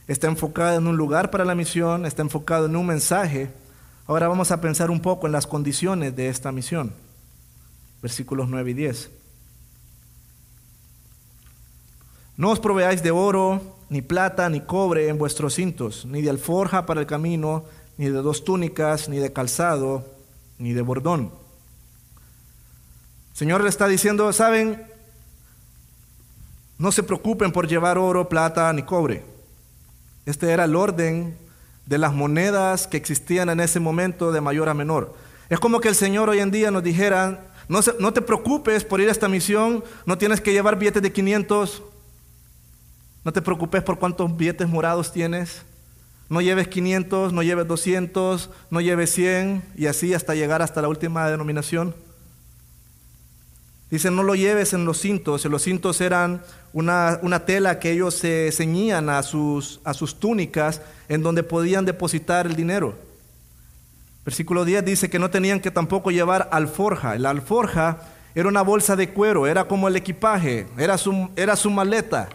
[0.09, 3.49] está enfocada en un lugar para la misión, está enfocado en un mensaje.
[4.09, 6.93] Ahora vamos a pensar un poco en las condiciones de esta misión.
[8.03, 9.22] Versículos 9 y 10.
[12.37, 16.87] No os proveáis de oro, ni plata, ni cobre en vuestros cintos, ni de alforja
[16.87, 17.65] para el camino,
[17.99, 20.05] ni de dos túnicas, ni de calzado,
[20.59, 21.31] ni de bordón.
[23.33, 24.83] El Señor le está diciendo, saben,
[26.79, 29.25] no se preocupen por llevar oro, plata, ni cobre.
[30.25, 31.37] Este era el orden
[31.87, 35.15] de las monedas que existían en ese momento de mayor a menor.
[35.51, 39.01] Es como que el Señor hoy en día nos dijera, no, no te preocupes por
[39.01, 41.83] ir a esta misión, no tienes que llevar billetes de 500,
[43.25, 45.63] no te preocupes por cuántos billetes morados tienes.
[46.29, 50.89] No lleves 500, no lleves 200, no lleves 100 y así hasta llegar hasta la
[50.89, 51.95] última denominación.
[53.91, 55.45] Dice, no lo lleves en los cintos.
[55.45, 60.81] Los cintos eran una, una, tela que ellos se ceñían a sus, a sus túnicas
[61.09, 62.97] en donde podían depositar el dinero.
[64.25, 67.19] Versículo 10 dice que no tenían que tampoco llevar alforja.
[67.19, 68.01] La alforja
[68.35, 72.31] era una bolsa de cuero, era como el equipaje, era su, era su maleta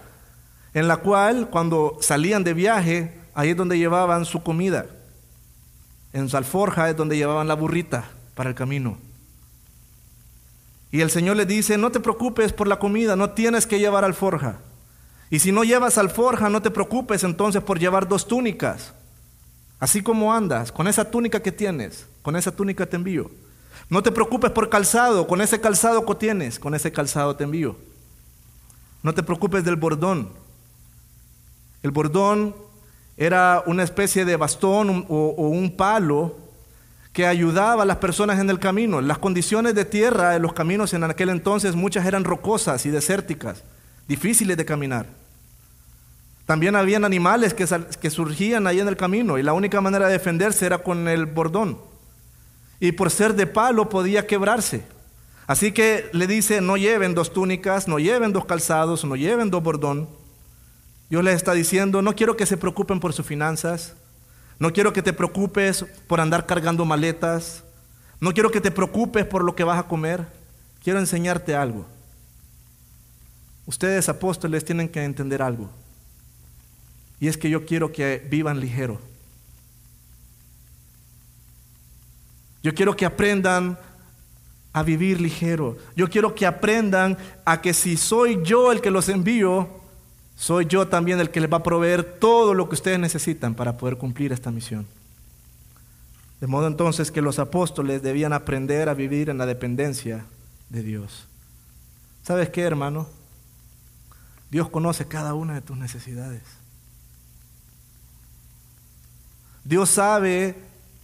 [0.74, 4.86] en la cual cuando salían de viaje, ahí es donde llevaban su comida.
[6.14, 8.98] En su alforja es donde llevaban la burrita para el camino.
[10.92, 14.06] Y el Señor le dice, no te preocupes por la comida, no tienes que llevar
[14.06, 14.60] alforja.
[15.30, 18.94] Y si no llevas alforja, no te preocupes entonces por llevar dos túnicas.
[19.80, 23.30] Así como andas, con esa túnica que tienes, con esa túnica te envío.
[23.90, 27.76] No te preocupes por calzado, con ese calzado que tienes, con ese calzado te envío.
[29.04, 30.30] No te preocupes del bordón,
[31.84, 32.56] el bordón
[33.18, 36.36] era una especie de bastón o, un palo
[37.12, 39.02] que ayudaba a las personas en el camino.
[39.02, 43.64] Las condiciones de tierra en los caminos en aquel entonces muchas eran rocosas y desérticas,
[44.08, 45.08] difíciles de caminar.
[46.46, 47.66] También habían animales que,
[48.00, 51.26] que surgían ahí en el camino y la única manera de defenderse era con el
[51.26, 51.80] bordón.
[52.80, 54.84] Y por ser de palo podía quebrarse.
[55.48, 59.64] Así que le dice, no lleven dos túnicas, no lleven dos calzados, no lleven dos
[59.64, 60.08] bordón.
[61.10, 63.94] Dios les está diciendo, no quiero que se preocupen por sus finanzas,
[64.60, 67.64] no quiero que te preocupes por andar cargando maletas,
[68.20, 70.28] no quiero que te preocupes por lo que vas a comer,
[70.84, 71.86] quiero enseñarte algo.
[73.66, 75.70] Ustedes apóstoles tienen que entender algo,
[77.20, 79.00] y es que yo quiero que vivan ligero.
[82.64, 83.78] Yo quiero que aprendan
[84.74, 85.78] a vivir ligero.
[85.96, 89.70] Yo quiero que aprendan a que si soy yo el que los envío,
[90.38, 93.76] soy yo también el que les va a proveer todo lo que ustedes necesitan para
[93.76, 94.86] poder cumplir esta misión.
[96.40, 100.26] De modo entonces que los apóstoles debían aprender a vivir en la dependencia
[100.70, 101.26] de Dios.
[102.22, 103.08] ¿Sabes qué, hermano?
[104.52, 106.44] Dios conoce cada una de tus necesidades.
[109.64, 110.56] Dios sabe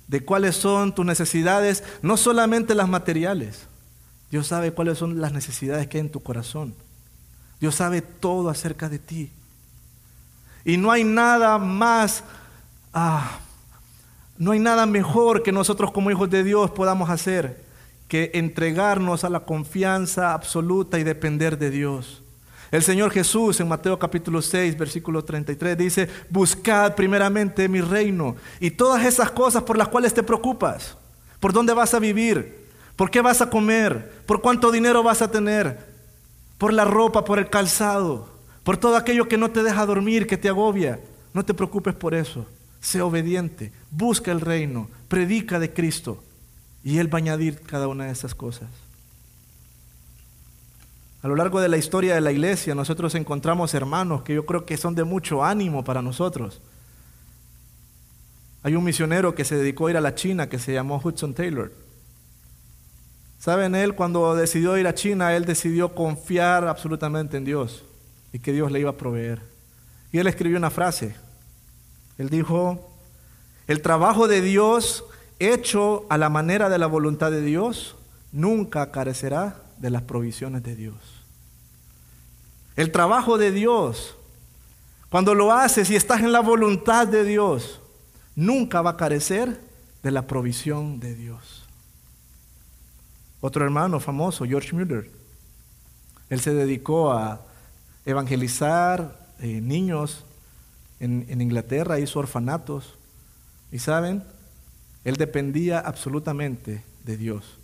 [0.08, 3.66] de cuáles son tus necesidades, no solamente las materiales.
[4.30, 6.76] Dios sabe cuáles son las necesidades que hay en tu corazón.
[7.64, 9.32] Dios sabe todo acerca de ti.
[10.66, 12.22] Y no hay nada más,
[12.94, 13.40] ah,
[14.38, 17.64] no hay nada mejor que nosotros como hijos de Dios podamos hacer
[18.10, 22.22] que entregarnos a la confianza absoluta y depender de Dios.
[22.70, 28.72] El Señor Jesús en Mateo capítulo 6, versículo 33 dice, buscad primeramente mi reino y
[28.72, 30.98] todas esas cosas por las cuales te preocupas,
[31.40, 35.32] por dónde vas a vivir, por qué vas a comer, por cuánto dinero vas a
[35.32, 35.93] tener,
[36.64, 38.30] por la ropa, por el calzado,
[38.64, 40.98] por todo aquello que no te deja dormir, que te agobia.
[41.34, 42.46] No te preocupes por eso.
[42.80, 46.24] Sé obediente, busca el reino, predica de Cristo
[46.82, 48.70] y Él va a añadir cada una de esas cosas.
[51.22, 54.66] A lo largo de la historia de la iglesia nosotros encontramos hermanos que yo creo
[54.66, 56.62] que son de mucho ánimo para nosotros.
[58.64, 61.34] Hay un misionero que se dedicó a ir a la China que se llamó Hudson
[61.34, 61.74] Taylor.
[63.44, 67.84] Saben, él cuando decidió ir a China, él decidió confiar absolutamente en Dios
[68.32, 69.42] y que Dios le iba a proveer.
[70.14, 71.14] Y él escribió una frase.
[72.18, 72.90] Él dijo,
[73.68, 75.04] el trabajo de Dios
[75.40, 77.98] hecho a la manera de la voluntad de Dios
[78.32, 80.96] nunca carecerá de las provisiones de Dios.
[82.78, 84.16] El trabajo de Dios,
[85.10, 87.82] cuando lo haces y estás en la voluntad de Dios,
[88.38, 89.60] nunca va a carecer
[90.02, 91.63] de la provisión de Dios.
[93.46, 95.12] Otro hermano famoso, George Mueller,
[96.30, 97.42] él se dedicó a
[98.06, 100.24] evangelizar eh, niños
[101.02, 102.94] en, en Inglaterra, hizo orfanatos.
[103.70, 104.24] Y saben,
[105.04, 107.58] él dependía absolutamente de Dios.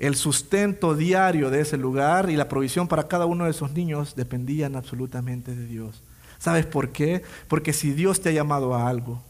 [0.00, 4.16] El sustento diario de ese lugar y la provisión para cada uno de esos niños
[4.16, 6.02] dependían absolutamente de Dios.
[6.40, 7.22] ¿Sabes por qué?
[7.46, 9.22] Porque si Dios te ha llamado a algo,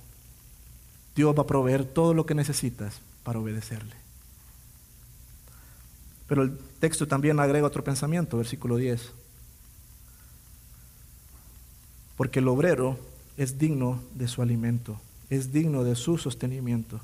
[1.14, 4.03] Dios va a proveer todo lo que necesitas para obedecerle.
[6.26, 9.12] Pero el texto también agrega otro pensamiento, versículo 10.
[12.16, 12.98] Porque el obrero
[13.36, 17.00] es digno de su alimento, es digno de su sostenimiento.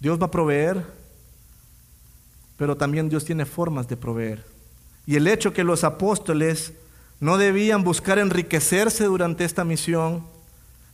[0.00, 0.84] Dios va a proveer,
[2.56, 4.44] pero también Dios tiene formas de proveer.
[5.06, 6.74] Y el hecho que los apóstoles
[7.20, 10.24] no debían buscar enriquecerse durante esta misión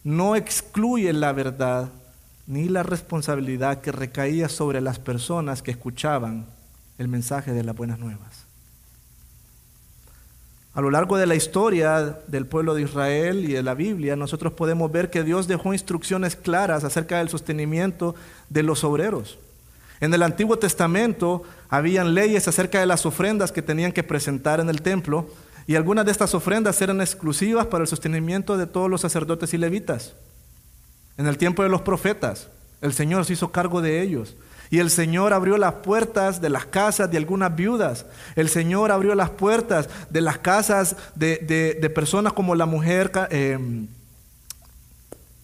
[0.05, 1.90] no excluye la verdad
[2.46, 6.46] ni la responsabilidad que recaía sobre las personas que escuchaban
[6.98, 8.46] el mensaje de las buenas nuevas.
[10.74, 14.52] A lo largo de la historia del pueblo de Israel y de la Biblia, nosotros
[14.52, 18.14] podemos ver que Dios dejó instrucciones claras acerca del sostenimiento
[18.50, 19.38] de los obreros.
[20.00, 24.68] En el Antiguo Testamento habían leyes acerca de las ofrendas que tenían que presentar en
[24.68, 25.30] el templo
[25.66, 29.59] y algunas de estas ofrendas eran exclusivas para el sostenimiento de todos los sacerdotes y
[29.59, 30.12] levitas.
[31.16, 32.48] En el tiempo de los profetas,
[32.82, 34.37] el Señor se hizo cargo de ellos.
[34.70, 38.07] Y el Señor abrió las puertas de las casas de algunas viudas.
[38.35, 43.87] El Señor abrió las puertas de las casas de, personas como la mujer, em,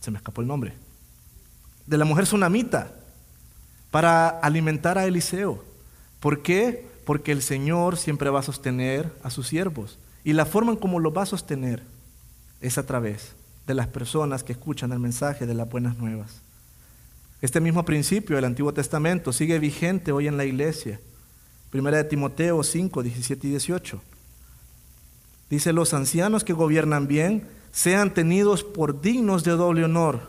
[0.00, 0.74] se me escapó el nombre,
[1.86, 2.92] de la mujer tsunamita,
[3.90, 5.62] para alimentar a Eliseo.
[6.18, 6.86] ¿Por qué?
[7.04, 9.98] Porque el Señor siempre va a sostener a sus siervos.
[10.24, 11.82] Y la forma en cómo lo va a sostener
[12.60, 13.34] es a través
[13.66, 16.41] de las personas que escuchan el mensaje de las buenas nuevas.
[17.42, 21.00] Este mismo principio del Antiguo Testamento sigue vigente hoy en la iglesia.
[21.70, 24.00] Primera de Timoteo 5, 17 y 18.
[25.50, 30.20] Dice, los ancianos que gobiernan bien sean tenidos por dignos de doble honor,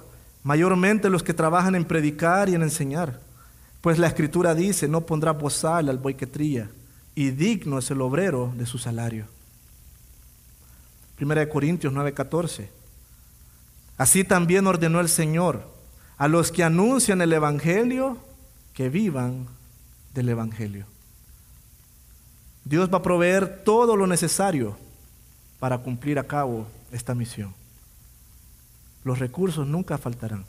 [0.42, 3.20] mayormente los que trabajan en predicar y en enseñar.
[3.82, 6.60] Pues la escritura dice, no pondrá bozal al buey que
[7.14, 9.28] y digno es el obrero de su salario.
[11.16, 12.72] Primera de Corintios 9, 14.
[13.98, 15.73] Así también ordenó el Señor
[16.24, 18.18] a los que anuncian el Evangelio
[18.74, 19.46] que vivan
[20.14, 20.86] del Evangelio.
[22.64, 24.78] Dios va a proveer todo lo necesario
[25.60, 27.54] para cumplir a cabo esta misión.
[29.04, 30.46] Los recursos nunca faltarán.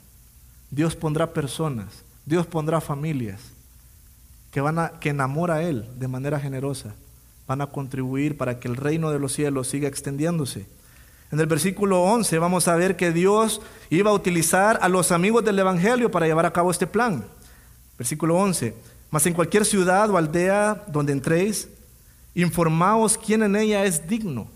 [0.71, 3.41] Dios pondrá personas, Dios pondrá familias
[4.53, 6.95] que van a que enamora a él de manera generosa,
[7.49, 10.69] van a contribuir para que el reino de los cielos siga extendiéndose.
[11.35, 15.45] En el versículo 11 vamos a ver que Dios iba a utilizar a los amigos
[15.45, 17.25] del Evangelio para llevar a cabo este plan.
[17.99, 18.73] Versículo 11.
[19.11, 21.67] Mas en cualquier ciudad o aldea donde entréis,
[22.37, 24.47] informaos quién en ella es digno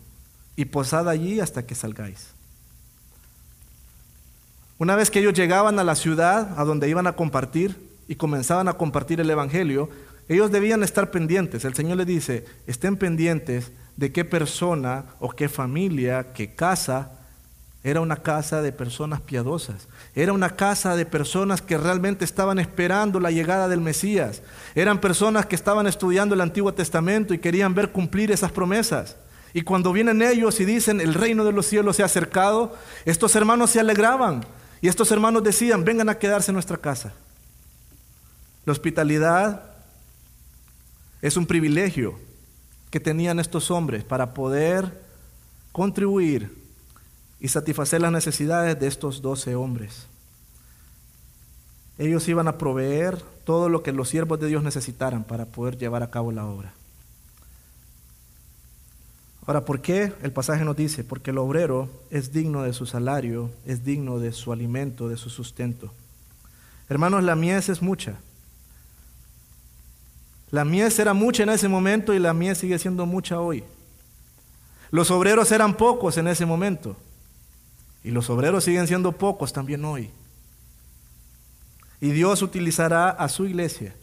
[0.55, 2.29] y posad allí hasta que salgáis.
[4.79, 8.69] Una vez que ellos llegaban a la ciudad a donde iban a compartir y comenzaban
[8.69, 9.91] a compartir el Evangelio,
[10.29, 11.65] ellos debían estar pendientes.
[11.65, 17.11] El Señor les dice, estén pendientes de qué persona o qué familia, qué casa,
[17.83, 19.89] era una casa de personas piadosas.
[20.15, 24.43] Era una casa de personas que realmente estaban esperando la llegada del Mesías.
[24.77, 29.17] Eran personas que estaban estudiando el Antiguo Testamento y querían ver cumplir esas promesas.
[29.53, 33.35] Y cuando vienen ellos y dicen, el reino de los cielos se ha acercado, estos
[33.35, 34.45] hermanos se alegraban.
[34.81, 37.15] Y estos hermanos decían, vengan a quedarse en nuestra casa.
[38.65, 39.73] La hospitalidad
[41.21, 42.28] es un privilegio
[42.91, 45.03] que tenían estos hombres para poder
[45.73, 46.57] contribuir
[47.41, 50.07] y satisfacer las necesidades de estos doce hombres.
[51.99, 56.03] Ellos iban a proveer todo lo que los siervos de Dios necesitaran para poder llevar
[56.03, 56.73] a cabo la obra.
[59.47, 61.05] Ahora, ¿por qué el pasaje nos dice?
[61.05, 65.31] Porque el obrero es digno de su salario, es digno de su alimento, de su
[65.31, 65.91] sustento.
[66.89, 68.21] Hermanos, la mies es mucha.
[70.51, 73.65] La mies era mucha en ese momento y la mies sigue siendo mucha hoy.
[74.91, 76.97] Los obreros eran pocos en ese momento
[78.03, 80.11] y los obreros siguen siendo pocos también hoy.
[82.01, 83.95] Y Dios utilizará a su iglesia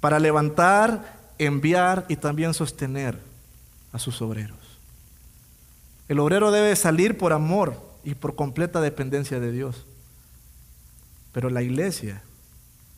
[0.00, 3.18] para levantar, enviar y también sostener
[3.92, 4.58] a sus obreros.
[6.08, 9.84] El obrero debe salir por amor y por completa dependencia de Dios.
[11.32, 12.22] Pero la iglesia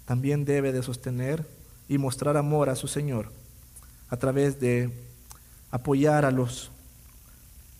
[0.07, 1.47] también debe de sostener
[1.91, 3.33] y mostrar amor a su Señor
[4.11, 4.91] a través de
[5.73, 6.71] apoyar a los,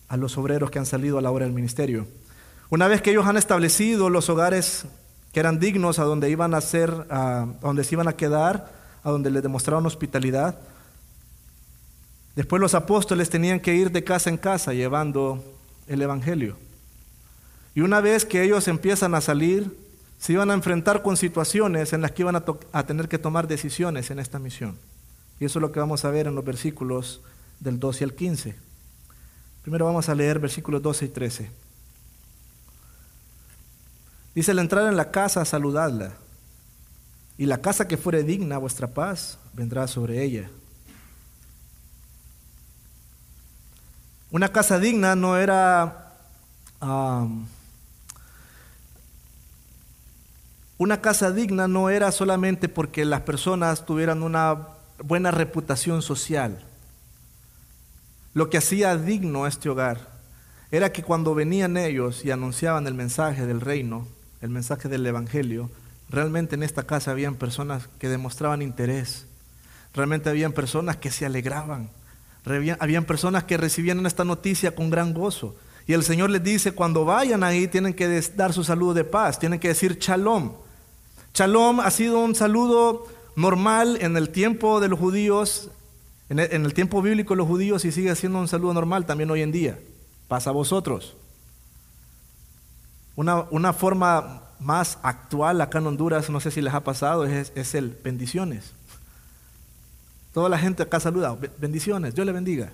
[0.09, 2.05] a los obreros que han salido a la hora del ministerio.
[2.69, 4.83] Una vez que ellos han establecido los hogares
[5.31, 9.11] que eran dignos a donde iban a ser, a donde se iban a quedar, a
[9.11, 10.59] donde les demostraron hospitalidad.
[12.35, 15.41] Después los apóstoles tenían que ir de casa en casa llevando
[15.87, 16.57] el Evangelio.
[17.75, 19.73] Y una vez que ellos empiezan a salir,
[20.21, 24.11] se iban a enfrentar con situaciones en las que iban a, tener que tomar decisiones
[24.11, 24.77] en esta misión.
[25.39, 27.21] Y eso es lo que vamos a ver en los versículos
[27.59, 28.55] del 12 al 15.
[29.63, 31.51] Primero vamos a leer versículos 12 y 13.
[34.35, 36.13] Dice, al entrar en la casa, saludadla.
[37.39, 40.51] Y la casa que fuere digna, vuestra paz vendrá sobre ella.
[44.29, 46.13] Una casa digna no era...
[50.81, 54.57] una casa digna no era solamente porque las personas tuvieran una
[55.03, 56.65] buena reputación social.
[58.33, 60.09] Lo que hacía digno este hogar
[60.71, 64.07] era que cuando venían ellos y anunciaban el mensaje del reino,
[64.41, 65.69] el mensaje del Evangelio,
[66.09, 69.27] realmente en esta casa habían personas que demostraban interés,
[69.93, 71.91] realmente habían personas que se alegraban,
[72.79, 75.55] habían personas que recibían esta noticia con gran gozo.
[75.85, 79.37] Y el Señor les dice, cuando vayan ahí tienen que dar su saludo de paz,
[79.37, 80.53] tienen que decir shalom.
[81.33, 85.69] Shalom ha sido un saludo normal en el tiempo de los judíos,
[86.29, 89.41] en el, tiempo bíblico de los judíos y sigue siendo un saludo normal también hoy
[89.41, 89.79] en día.
[90.27, 91.15] Pasa a vosotros.
[93.15, 97.51] Una, una, forma más actual acá en Honduras, no sé si les ha pasado, es,
[97.55, 98.71] es el bendiciones.
[100.33, 102.71] Toda la gente acá saluda, bendiciones, Dios le bendiga.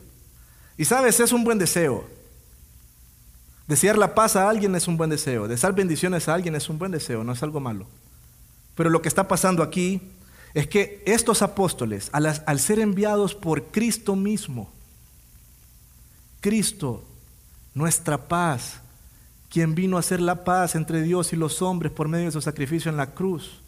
[0.78, 2.06] Y sabes, es un buen deseo.
[3.68, 5.48] Desear la paz a alguien es un buen deseo.
[5.48, 7.88] Desear bendiciones a alguien es un buen deseo, no es algo malo.
[8.78, 10.00] Pero lo que está pasando aquí
[10.54, 14.72] es que estos apóstoles, al, ser enviados por Cristo mismo,
[16.40, 17.04] Cristo,
[17.74, 18.80] nuestra paz,
[19.50, 22.42] quien vino a hacer la paz entre Dios y los hombres por medio de su
[22.42, 23.62] sacrificio en la cruz,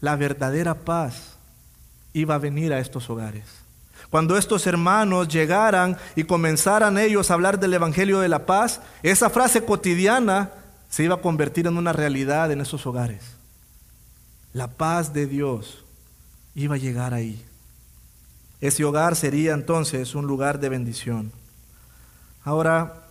[0.00, 1.36] la verdadera paz
[2.14, 3.44] iba a venir a estos hogares.
[4.08, 9.28] Cuando estos hermanos llegaran y comenzaran ellos a hablar del Evangelio de la paz, esa
[9.28, 10.52] frase cotidiana
[10.88, 13.39] se iba a convertir en una realidad en esos hogares.
[14.52, 15.84] La paz de Dios
[16.54, 17.44] iba a llegar ahí.
[18.60, 21.32] Ese hogar sería entonces un lugar de bendición.
[22.44, 23.04] Ahora,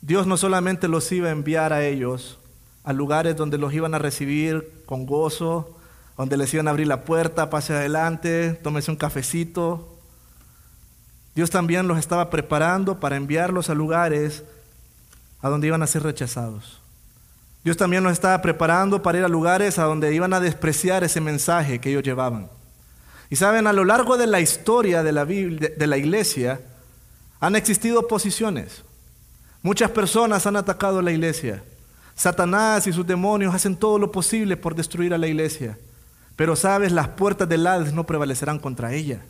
[0.00, 2.38] Dios no solamente los iba a enviar a ellos
[2.84, 5.78] a lugares donde los iban a recibir con gozo,
[6.16, 9.96] donde les iban a abrir la puerta, pase adelante, tómese un cafecito.
[11.34, 14.44] Dios también los estaba preparando para enviarlos a lugares
[15.40, 16.81] a donde iban a ser rechazados.
[17.64, 21.20] Dios también los estaba preparando para ir a lugares a donde iban a despreciar ese
[21.20, 22.48] mensaje que ellos llevaban.
[23.30, 26.60] Y saben, a lo largo de la historia de la, de la iglesia
[27.40, 28.82] han existido oposiciones.
[29.62, 31.62] Muchas personas han atacado a la iglesia.
[32.14, 35.78] Satanás y sus demonios hacen todo lo posible por destruir a la iglesia.
[36.36, 39.22] Pero sabes, las puertas del Hades no prevalecerán contra ella.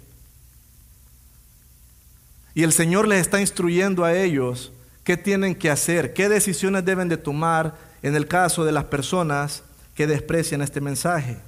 [2.55, 4.72] Y el Señor les está instruyendo a ellos
[5.05, 9.63] qué tienen que hacer, qué decisiones deben de tomar en el caso de las personas
[9.95, 11.39] que desprecian este mensaje.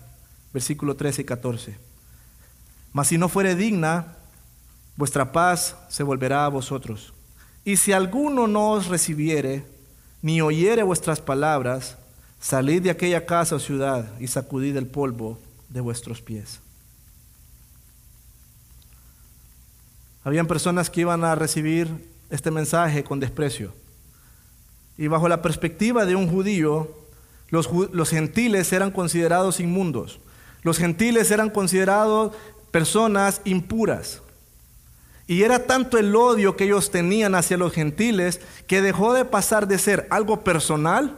[0.53, 1.77] Versículo 13 y 14.
[2.93, 4.17] Mas si no fuere digna,
[4.97, 7.13] vuestra paz se volverá a vosotros.
[7.65, 9.65] Y si alguno no os recibiere,
[10.23, 11.97] ni oyere vuestras palabras,
[12.41, 15.39] salid de aquella casa o ciudad y sacudid el polvo
[15.69, 16.61] de vuestros pies.
[20.23, 23.73] Habían personas que iban a recibir este mensaje con desprecio.
[24.99, 26.91] Y bajo la perspectiva de un judío,
[27.49, 30.21] los, los, gentiles eran considerados inmundos.
[30.63, 32.33] Los gentiles eran considerados
[32.71, 34.21] personas impuras.
[35.27, 39.67] Y era tanto el odio que ellos tenían hacia los gentiles que dejó de pasar
[39.67, 41.17] de ser algo personal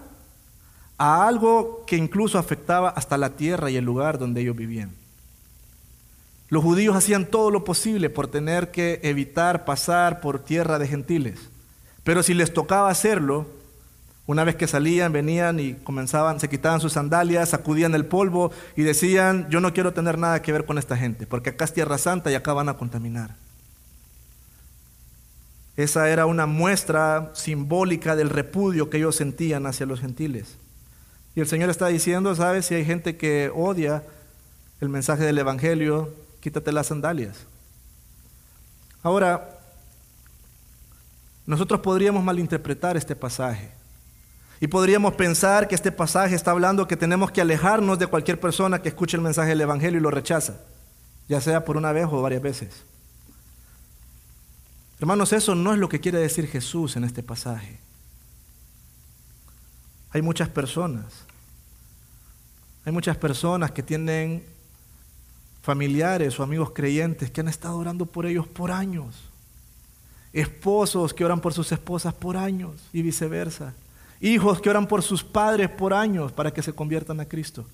[0.99, 4.93] a algo que incluso afectaba hasta la tierra y el lugar donde ellos vivían.
[6.49, 11.39] Los judíos hacían todo lo posible por tener que evitar pasar por tierra de gentiles.
[12.05, 13.47] Pero si les tocaba hacerlo,
[14.27, 18.83] una vez que salían, venían y comenzaban, se quitaban sus sandalias, sacudían el polvo y
[18.83, 21.99] decían, yo no quiero tener nada que ver con esta gente, porque acá es tierra
[21.99, 23.35] santa y acá van a contaminar.
[25.77, 30.57] Esa era una muestra simbólica del repudio que ellos sentían hacia los gentiles.
[31.35, 32.67] Y el Señor está diciendo, ¿sabes?
[32.67, 34.03] Si hay gente que odia
[34.81, 36.13] el mensaje del Evangelio,
[36.47, 37.39] quítate las sandalias.
[39.03, 39.59] Ahora,
[41.45, 43.73] nosotros podríamos malinterpretar este pasaje.
[44.61, 48.81] Y podríamos pensar que este pasaje está hablando que tenemos que alejarnos de cualquier persona
[48.81, 50.61] que escuche el mensaje del Evangelio y lo rechaza,
[51.29, 52.85] ya sea por una vez o varias veces.
[55.01, 57.81] Hermanos, eso no es lo que quiere decir Jesús en este pasaje.
[60.11, 61.25] Hay muchas personas,
[62.85, 64.56] hay muchas personas que tienen
[65.67, 69.17] familiares o amigos creyentes que han estado orando por ellos por años,
[70.33, 73.75] esposos que oran por sus esposas por años y viceversa,
[74.21, 77.67] hijos que oran por sus padres por años para que se conviertan a Cristo.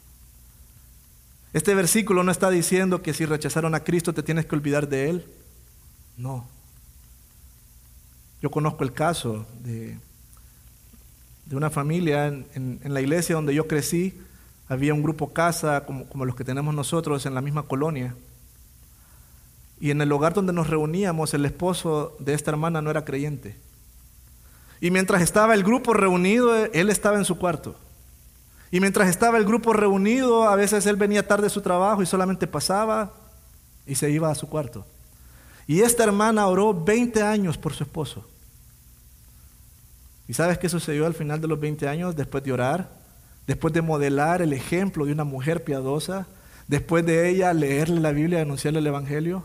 [1.53, 5.11] Este versículo no está diciendo que si rechazaron a Cristo te tienes que olvidar de
[5.11, 5.26] Él.
[6.16, 6.49] No.
[8.40, 9.99] Yo conozco el caso de,
[11.45, 14.18] de una familia en, la iglesia donde yo crecí.
[14.73, 18.14] Había un grupo casa como, como los que tenemos nosotros en la misma colonia.
[19.79, 23.55] Y en el hogar donde nos reuníamos, el esposo de esta hermana no era creyente.
[24.81, 27.77] Y mientras estaba el grupo reunido, él estaba en su cuarto.
[28.70, 32.07] Y mientras estaba el grupo reunido, a veces él venía tarde de su trabajo y
[32.07, 33.12] solamente pasaba
[33.87, 34.87] y se iba a su cuarto.
[35.66, 38.27] Y esta hermana oró 20 años por su esposo.
[40.27, 43.01] ¿Y sabes qué sucedió al final de los 20 años después de orar?
[43.47, 46.26] Después de modelar el ejemplo de una mujer piadosa,
[46.68, 49.45] después de ella leerle la Biblia y anunciarle el Evangelio,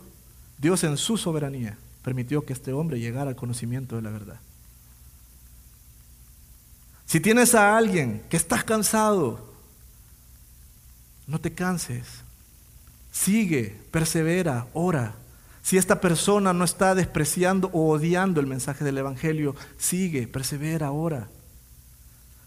[0.57, 4.39] Dios en su soberanía permitió que este hombre llegara al conocimiento de la verdad.
[7.05, 9.53] Si tienes a alguien que estás cansado,
[11.25, 12.05] no te canses.
[13.11, 15.15] Sigue, persevera, ora.
[15.61, 21.27] Si esta persona no está despreciando o odiando el mensaje del Evangelio, sigue, persevera, ora.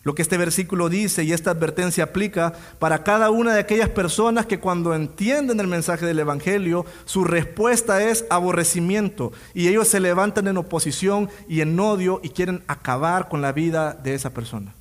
[0.03, 4.47] Lo que este versículo dice y esta advertencia aplica para cada una de aquellas personas
[4.47, 10.49] que cuando entienden el mensaje del Evangelio, su respuesta es aborrecimiento y ellos se levantan
[10.49, 14.73] en oposición y en odio y quieren acabar con la vida de esa persona.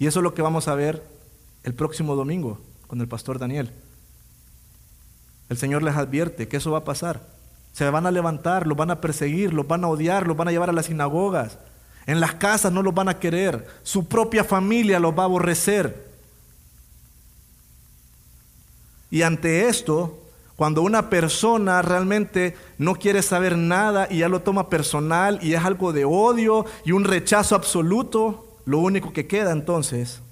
[0.00, 1.04] Y eso es lo que vamos a ver
[1.62, 3.70] el próximo domingo con el pastor Daniel.
[5.48, 7.20] El Señor les advierte que eso va a pasar.
[7.72, 10.50] Se van a levantar, los van a perseguir, los van a odiar, los van a
[10.50, 11.58] llevar a las sinagogas
[12.08, 13.66] en las casas no los van a querer.
[13.82, 16.08] Su propia familia los va a aborrecer.
[19.10, 20.18] Y ante esto,
[20.56, 25.62] cuando una persona realmente no quiere saber nada y ya lo toma personal y es
[25.62, 30.22] algo de odio y un rechazo absoluto, lo único que queda entonces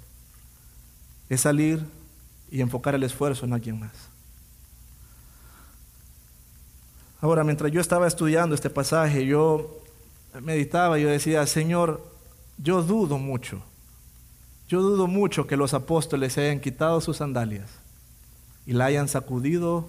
[1.29, 1.85] es salir
[2.51, 3.93] y enfocar el esfuerzo en alguien más.
[7.21, 9.83] Ahora, mientras yo estaba estudiando este pasaje, yo
[10.43, 12.05] meditaba, yo decía, Señor,
[12.59, 13.63] yo dudo mucho,
[14.69, 17.71] yo dudo mucho que los apóstoles se hayan quitado sus sandalias
[18.67, 19.87] y la hayan sacudido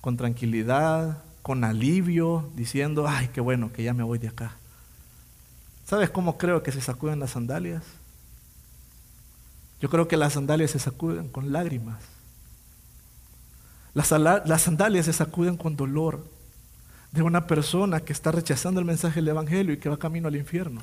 [0.00, 4.56] con tranquilidad, con alivio, diciendo, ay, qué bueno que ya me voy de acá.
[5.84, 7.82] ¿Sabes cómo creo que se sacuden las sandalias?
[9.80, 12.00] Yo creo que las sandalias se sacuden con lágrimas.
[13.94, 16.24] Las, las sandalias se sacuden con dolor
[17.12, 20.36] de una persona que está rechazando el mensaje del Evangelio y que va camino al
[20.36, 20.82] infierno.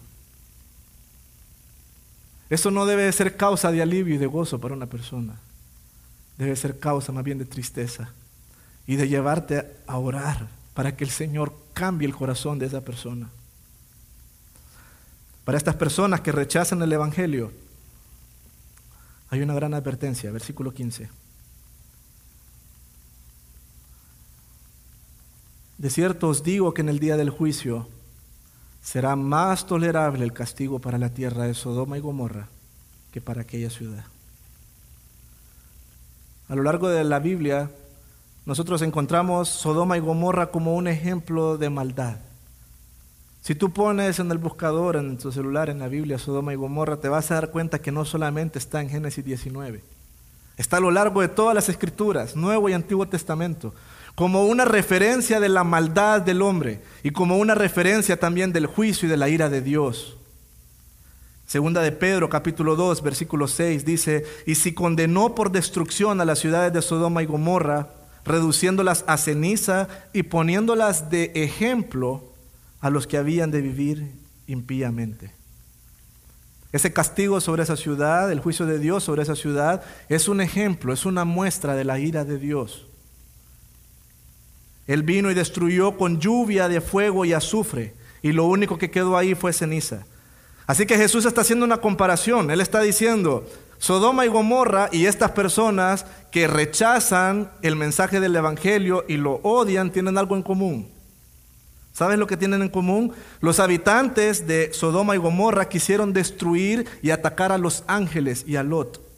[2.50, 5.36] Eso no debe ser causa de alivio y de gozo para una persona.
[6.38, 8.12] Debe ser causa más bien de tristeza
[8.88, 13.30] y de llevarte a orar para que el Señor cambie el corazón de esa persona.
[15.46, 17.52] Para estas personas que rechazan el Evangelio,
[19.32, 21.10] hay una gran advertencia, versículo 15.
[25.80, 27.88] De cierto os digo que en el día del juicio
[28.84, 32.50] será más tolerable el castigo para la tierra de Sodoma y Gomorra
[33.14, 34.04] que para aquella ciudad.
[36.50, 37.72] A lo largo de la Biblia,
[38.46, 42.18] nosotros encontramos Sodoma y Gomorra como un ejemplo de maldad.
[43.42, 46.98] Si tú pones en el buscador, en tu celular, en la Biblia, Sodoma y Gomorra,
[46.98, 49.82] te vas a dar cuenta que no solamente está en Génesis 19,
[50.58, 53.74] está a lo largo de todas las escrituras, Nuevo y Antiguo Testamento
[54.16, 59.07] como una referencia de la maldad del hombre y como una referencia también del juicio
[59.07, 60.18] y de la ira de Dios.
[61.45, 66.39] Segunda de Pedro, capítulo 2, versículo 6, dice, y si condenó por destrucción a las
[66.39, 67.89] ciudades de Sodoma y Gomorra,
[68.24, 72.24] reduciéndolas a ceniza y poniéndolas de ejemplo
[72.82, 74.12] a los que habían de vivir
[74.45, 75.34] impíamente.
[76.72, 80.93] Ese castigo sobre esa ciudad, el juicio de Dios sobre esa ciudad, es un ejemplo,
[80.93, 82.86] es una muestra de la ira de Dios.
[84.90, 89.18] Él vino y destruyó con lluvia de fuego y azufre, y lo único que quedó
[89.18, 90.08] ahí fue ceniza.
[90.66, 92.50] Así que Jesús está haciendo una comparación.
[92.50, 93.46] Él está diciendo,
[93.78, 99.92] Sodoma y Gomorra y estas personas que rechazan el mensaje del Evangelio y lo odian
[99.92, 100.90] tienen algo en común.
[101.94, 103.14] ¿Sabes lo que tienen en común?
[103.42, 108.64] Los habitantes de Sodoma y Gomorra quisieron destruir y atacar a los ángeles y a
[108.64, 109.09] Lot.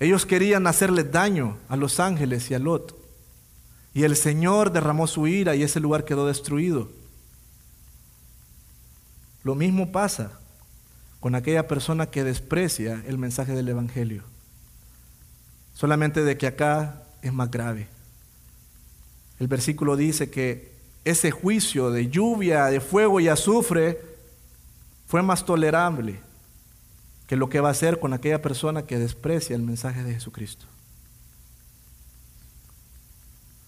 [0.00, 2.96] Ellos querían hacerle daño a los ángeles y a Lot.
[3.94, 6.88] Y el Señor derramó su ira y ese lugar quedó destruido.
[9.42, 10.38] Lo mismo pasa
[11.20, 14.22] con aquella persona que desprecia el mensaje del Evangelio.
[15.74, 17.86] solamente de que acá es más grave.
[19.38, 20.72] El versículo dice que
[21.04, 24.00] ese juicio de lluvia, de fuego y azufre
[25.06, 26.18] fue más tolerable
[27.28, 30.66] que lo que va a hacer con aquella persona que desprecia el mensaje de Jesucristo.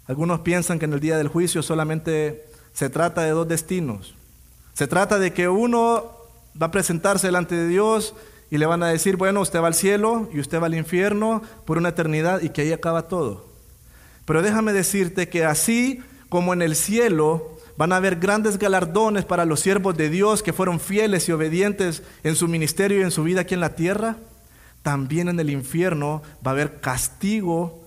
[0.07, 4.15] Algunos piensan que en el día del juicio solamente se trata de dos destinos.
[4.73, 6.11] Se trata de que uno
[6.61, 8.15] va a presentarse delante de Dios
[8.51, 11.43] y le van a decir, bueno, usted va al cielo y usted va al infierno
[11.67, 13.47] por una eternidad y que ahí acaba todo.
[14.25, 19.47] Pero déjame decirte que así como en el cielo van a haber grandes galardones para
[19.47, 23.23] los siervos de Dios que fueron fieles y obedientes en su ministerio y en su
[23.23, 24.17] vida aquí en la tierra,
[24.83, 27.83] también en el infierno va a haber castigo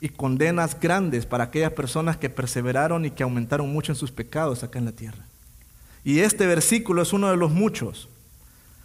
[0.00, 4.62] y condenas grandes para aquellas personas que perseveraron y que aumentaron mucho en sus pecados
[4.62, 5.26] acá en la tierra.
[6.04, 8.08] Y este versículo es uno de los muchos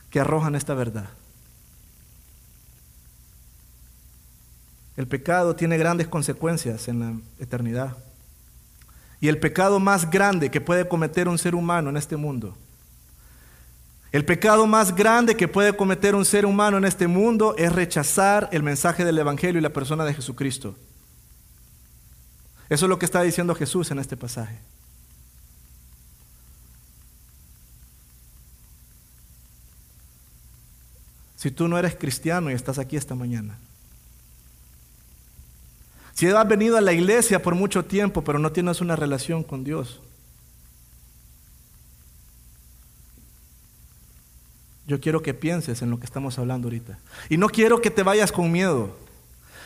[0.09, 1.07] que arrojan esta verdad.
[4.97, 7.95] El pecado tiene grandes consecuencias en la eternidad.
[9.23, 12.57] Y el pecado más grande que puede cometer un ser humano en este mundo,
[14.11, 18.49] el pecado más grande que puede cometer un ser humano en este mundo es rechazar
[18.51, 20.75] el mensaje del Evangelio y la persona de Jesucristo.
[22.67, 24.59] Eso es lo que está diciendo Jesús en este pasaje.
[31.37, 33.57] Si tú no eres cristiano y estás aquí esta mañana,
[36.13, 39.63] si has venido a la iglesia por mucho tiempo pero no tienes una relación con
[39.63, 39.99] Dios,
[44.87, 46.99] yo quiero que pienses en lo que estamos hablando ahorita.
[47.29, 48.95] Y no quiero que te vayas con miedo.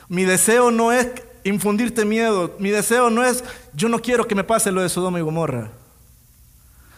[0.08, 1.08] Mi deseo no es
[1.44, 2.56] infundirte miedo.
[2.60, 3.44] Mi deseo no es,
[3.74, 5.72] yo no quiero que me pase lo de Sodoma y Gomorra.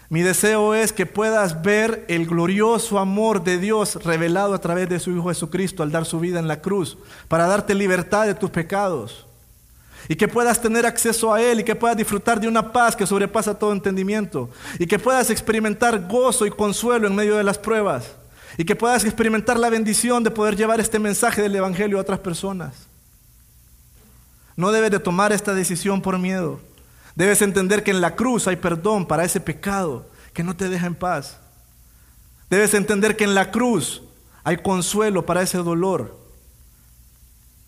[0.09, 4.99] Mi deseo es que puedas ver el glorioso amor de Dios revelado a través de
[4.99, 6.97] su Hijo Jesucristo al dar su vida en la cruz,
[7.27, 9.27] para darte libertad de tus pecados.
[10.09, 13.05] Y que puedas tener acceso a Él y que puedas disfrutar de una paz que
[13.05, 14.49] sobrepasa todo entendimiento.
[14.79, 18.15] Y que puedas experimentar gozo y consuelo en medio de las pruebas.
[18.57, 22.17] Y que puedas experimentar la bendición de poder llevar este mensaje del Evangelio a otras
[22.19, 22.73] personas.
[24.55, 26.59] No debes de tomar esta decisión por miedo.
[27.13, 30.87] Debes entender que en la cruz hay perdón para ese pecado que no te deja
[30.87, 31.37] en paz.
[32.49, 34.01] Debes entender que en la cruz
[34.43, 36.17] hay consuelo para ese dolor.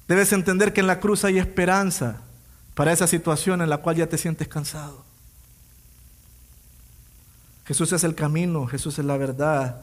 [0.08, 2.22] Debes entender que en la cruz hay esperanza
[2.74, 5.04] para esa situación en la cual ya te sientes cansado.
[7.66, 9.82] Jesús es el camino, Jesús es la verdad,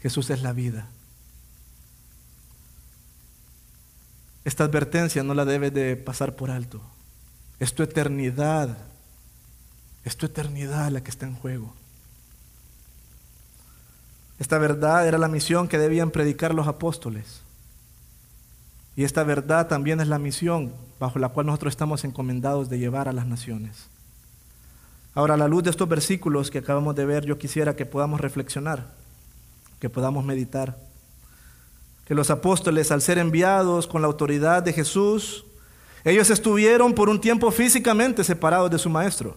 [0.00, 0.88] Jesús es la vida.
[4.44, 6.80] Esta advertencia no la debes de pasar por alto.
[7.60, 8.76] Es tu eternidad.
[10.04, 11.74] Es tu eternidad la que está en juego.
[14.40, 17.42] Esta verdad era la misión que debían predicar los apóstoles.
[18.96, 23.08] Y esta verdad también es la misión bajo la cual nosotros estamos encomendados de llevar
[23.08, 23.86] a las naciones.
[25.14, 28.20] Ahora, a la luz de estos versículos que acabamos de ver, yo quisiera que podamos
[28.20, 28.86] reflexionar,
[29.80, 30.76] que podamos meditar
[32.06, 35.44] que los apóstoles, al ser enviados con la autoridad de Jesús,
[36.04, 39.36] ellos estuvieron por un tiempo físicamente separados de su maestro,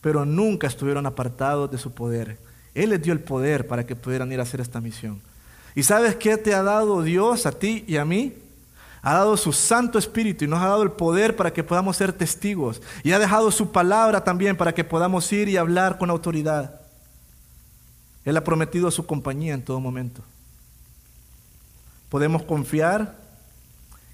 [0.00, 2.38] pero nunca estuvieron apartados de su poder.
[2.74, 5.20] Él les dio el poder para que pudieran ir a hacer esta misión.
[5.74, 8.34] ¿Y sabes qué te ha dado Dios a ti y a mí?
[9.02, 12.12] Ha dado su Santo Espíritu y nos ha dado el poder para que podamos ser
[12.12, 12.82] testigos.
[13.02, 16.80] Y ha dejado su palabra también para que podamos ir y hablar con autoridad.
[18.24, 20.22] Él ha prometido su compañía en todo momento.
[22.08, 23.16] Podemos confiar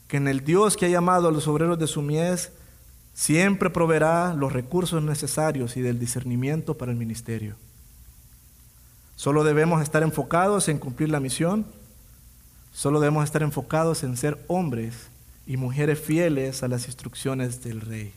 [0.09, 2.53] que en el Dios que ha llamado a los obreros de su mies
[3.15, 7.57] siempre proveerá los recursos necesarios y del discernimiento para el ministerio.
[9.17, 11.67] Solo debemos estar enfocados en cumplir la misión,
[12.73, 14.95] solo debemos estar enfocados en ser hombres
[15.47, 18.13] y mujeres fieles a las instrucciones del rey.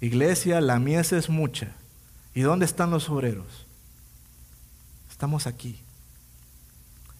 [0.00, 1.72] Iglesia, la mies es mucha.
[2.34, 3.66] ¿Y dónde están los obreros?
[5.10, 5.78] Estamos aquí.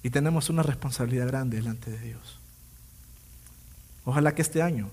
[0.02, 2.38] Y tenemos una responsabilidad grande delante de Dios.
[4.04, 4.90] Ojalá que este año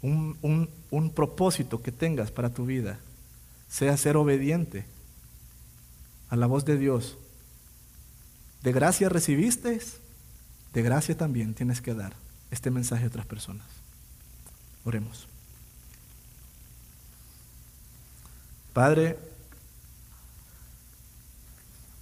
[0.00, 2.98] un, un, propósito que tengas para tu vida
[3.68, 4.84] sea ser obediente
[6.28, 7.16] a la voz de Dios.
[8.62, 9.80] De gracia recibiste,
[10.74, 12.12] de gracia también tienes que dar
[12.50, 13.66] este mensaje a otras personas.
[14.84, 15.28] Oremos.
[18.72, 19.16] Padre,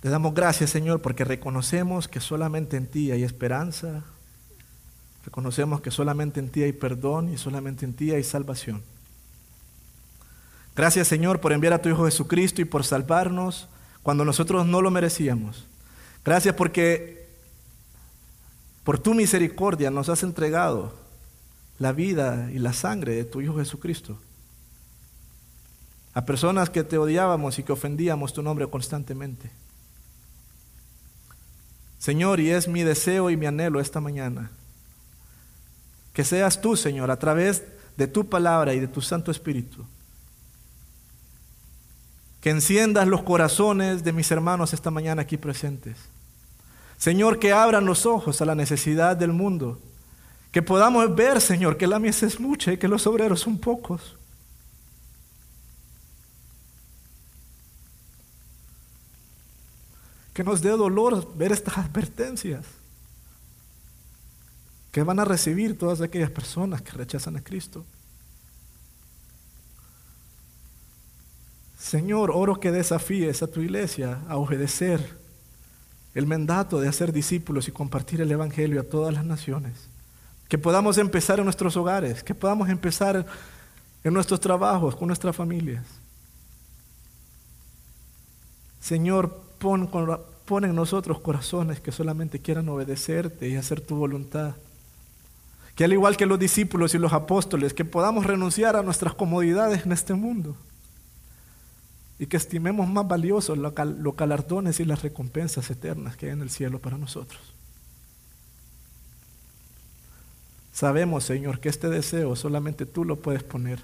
[0.01, 4.05] te damos gracias, Señor, porque reconocemos que solamente en ti hay esperanza,
[5.27, 8.83] reconocemos que solamente en ti hay perdón y solamente en ti hay salvación.
[10.75, 13.69] Gracias, Señor, por enviar a tu Hijo Jesucristo y por salvarnos
[14.03, 15.67] cuando nosotros no lo merecíamos.
[16.25, 17.22] Gracias porque
[18.85, 20.93] por tu misericordia nos has entregado
[21.79, 24.19] la vida y la sangre de tu Hijo Jesucristo.
[26.15, 29.51] A personas que te odiábamos y que ofendíamos tu nombre constantemente.
[31.99, 34.51] Señor, y es mi deseo y mi anhelo esta mañana,
[36.13, 37.63] que seas tú, Señor, a través
[37.97, 39.87] de tu palabra y de tu Santo Espíritu,
[42.41, 45.97] que enciendas los corazones de mis hermanos esta mañana aquí presentes.
[47.03, 49.81] Señor, que abran los ojos a la necesidad del mundo.
[50.53, 54.17] Que podamos ver, Señor, que la mies es mucha y que los obreros son pocos.
[60.33, 62.65] Que nos dé dolor ver estas advertencias
[64.93, 67.85] que van a recibir todas aquellas personas que rechazan a Cristo.
[71.77, 75.21] Señor, oro que desafíes a tu iglesia a obedecer
[76.15, 79.73] el mandato de hacer discípulos y compartir el Evangelio a todas las naciones.
[80.49, 83.25] Que podamos empezar en nuestros hogares, que podamos empezar
[84.05, 85.85] en nuestros trabajos, con nuestras familias.
[88.81, 89.89] Señor, pon,
[90.65, 94.55] en nosotros corazones que solamente quieran obedecerte y hacer tu voluntad.
[95.75, 99.87] Que al igual que los discípulos y los apóstoles, que podamos renunciar a nuestras comodidades
[99.87, 100.55] en este mundo
[102.23, 106.51] y que estimemos más valiosos los galardones y las recompensas eternas que hay en el
[106.51, 107.43] cielo para nosotros.
[110.73, 113.81] Sabemos, Señor, que este deseo solamente tú lo puedes poner.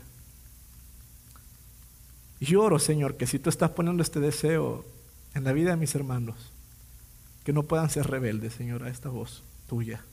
[2.39, 4.84] Y oro, Señor, que si tú estás poniendo este deseo
[5.34, 6.36] en la vida de mis hermanos,
[7.43, 10.05] que no puedan ser rebeldes, Señor, a esta voz tuya,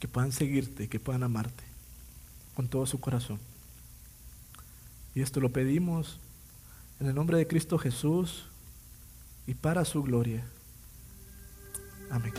[0.00, 1.62] que puedan seguirte, que puedan amarte
[2.56, 3.38] con todo su corazón.
[5.14, 6.18] Y esto lo pedimos
[7.02, 8.44] en el nombre de Cristo Jesús
[9.48, 10.44] y para su gloria.
[12.10, 12.32] Amén.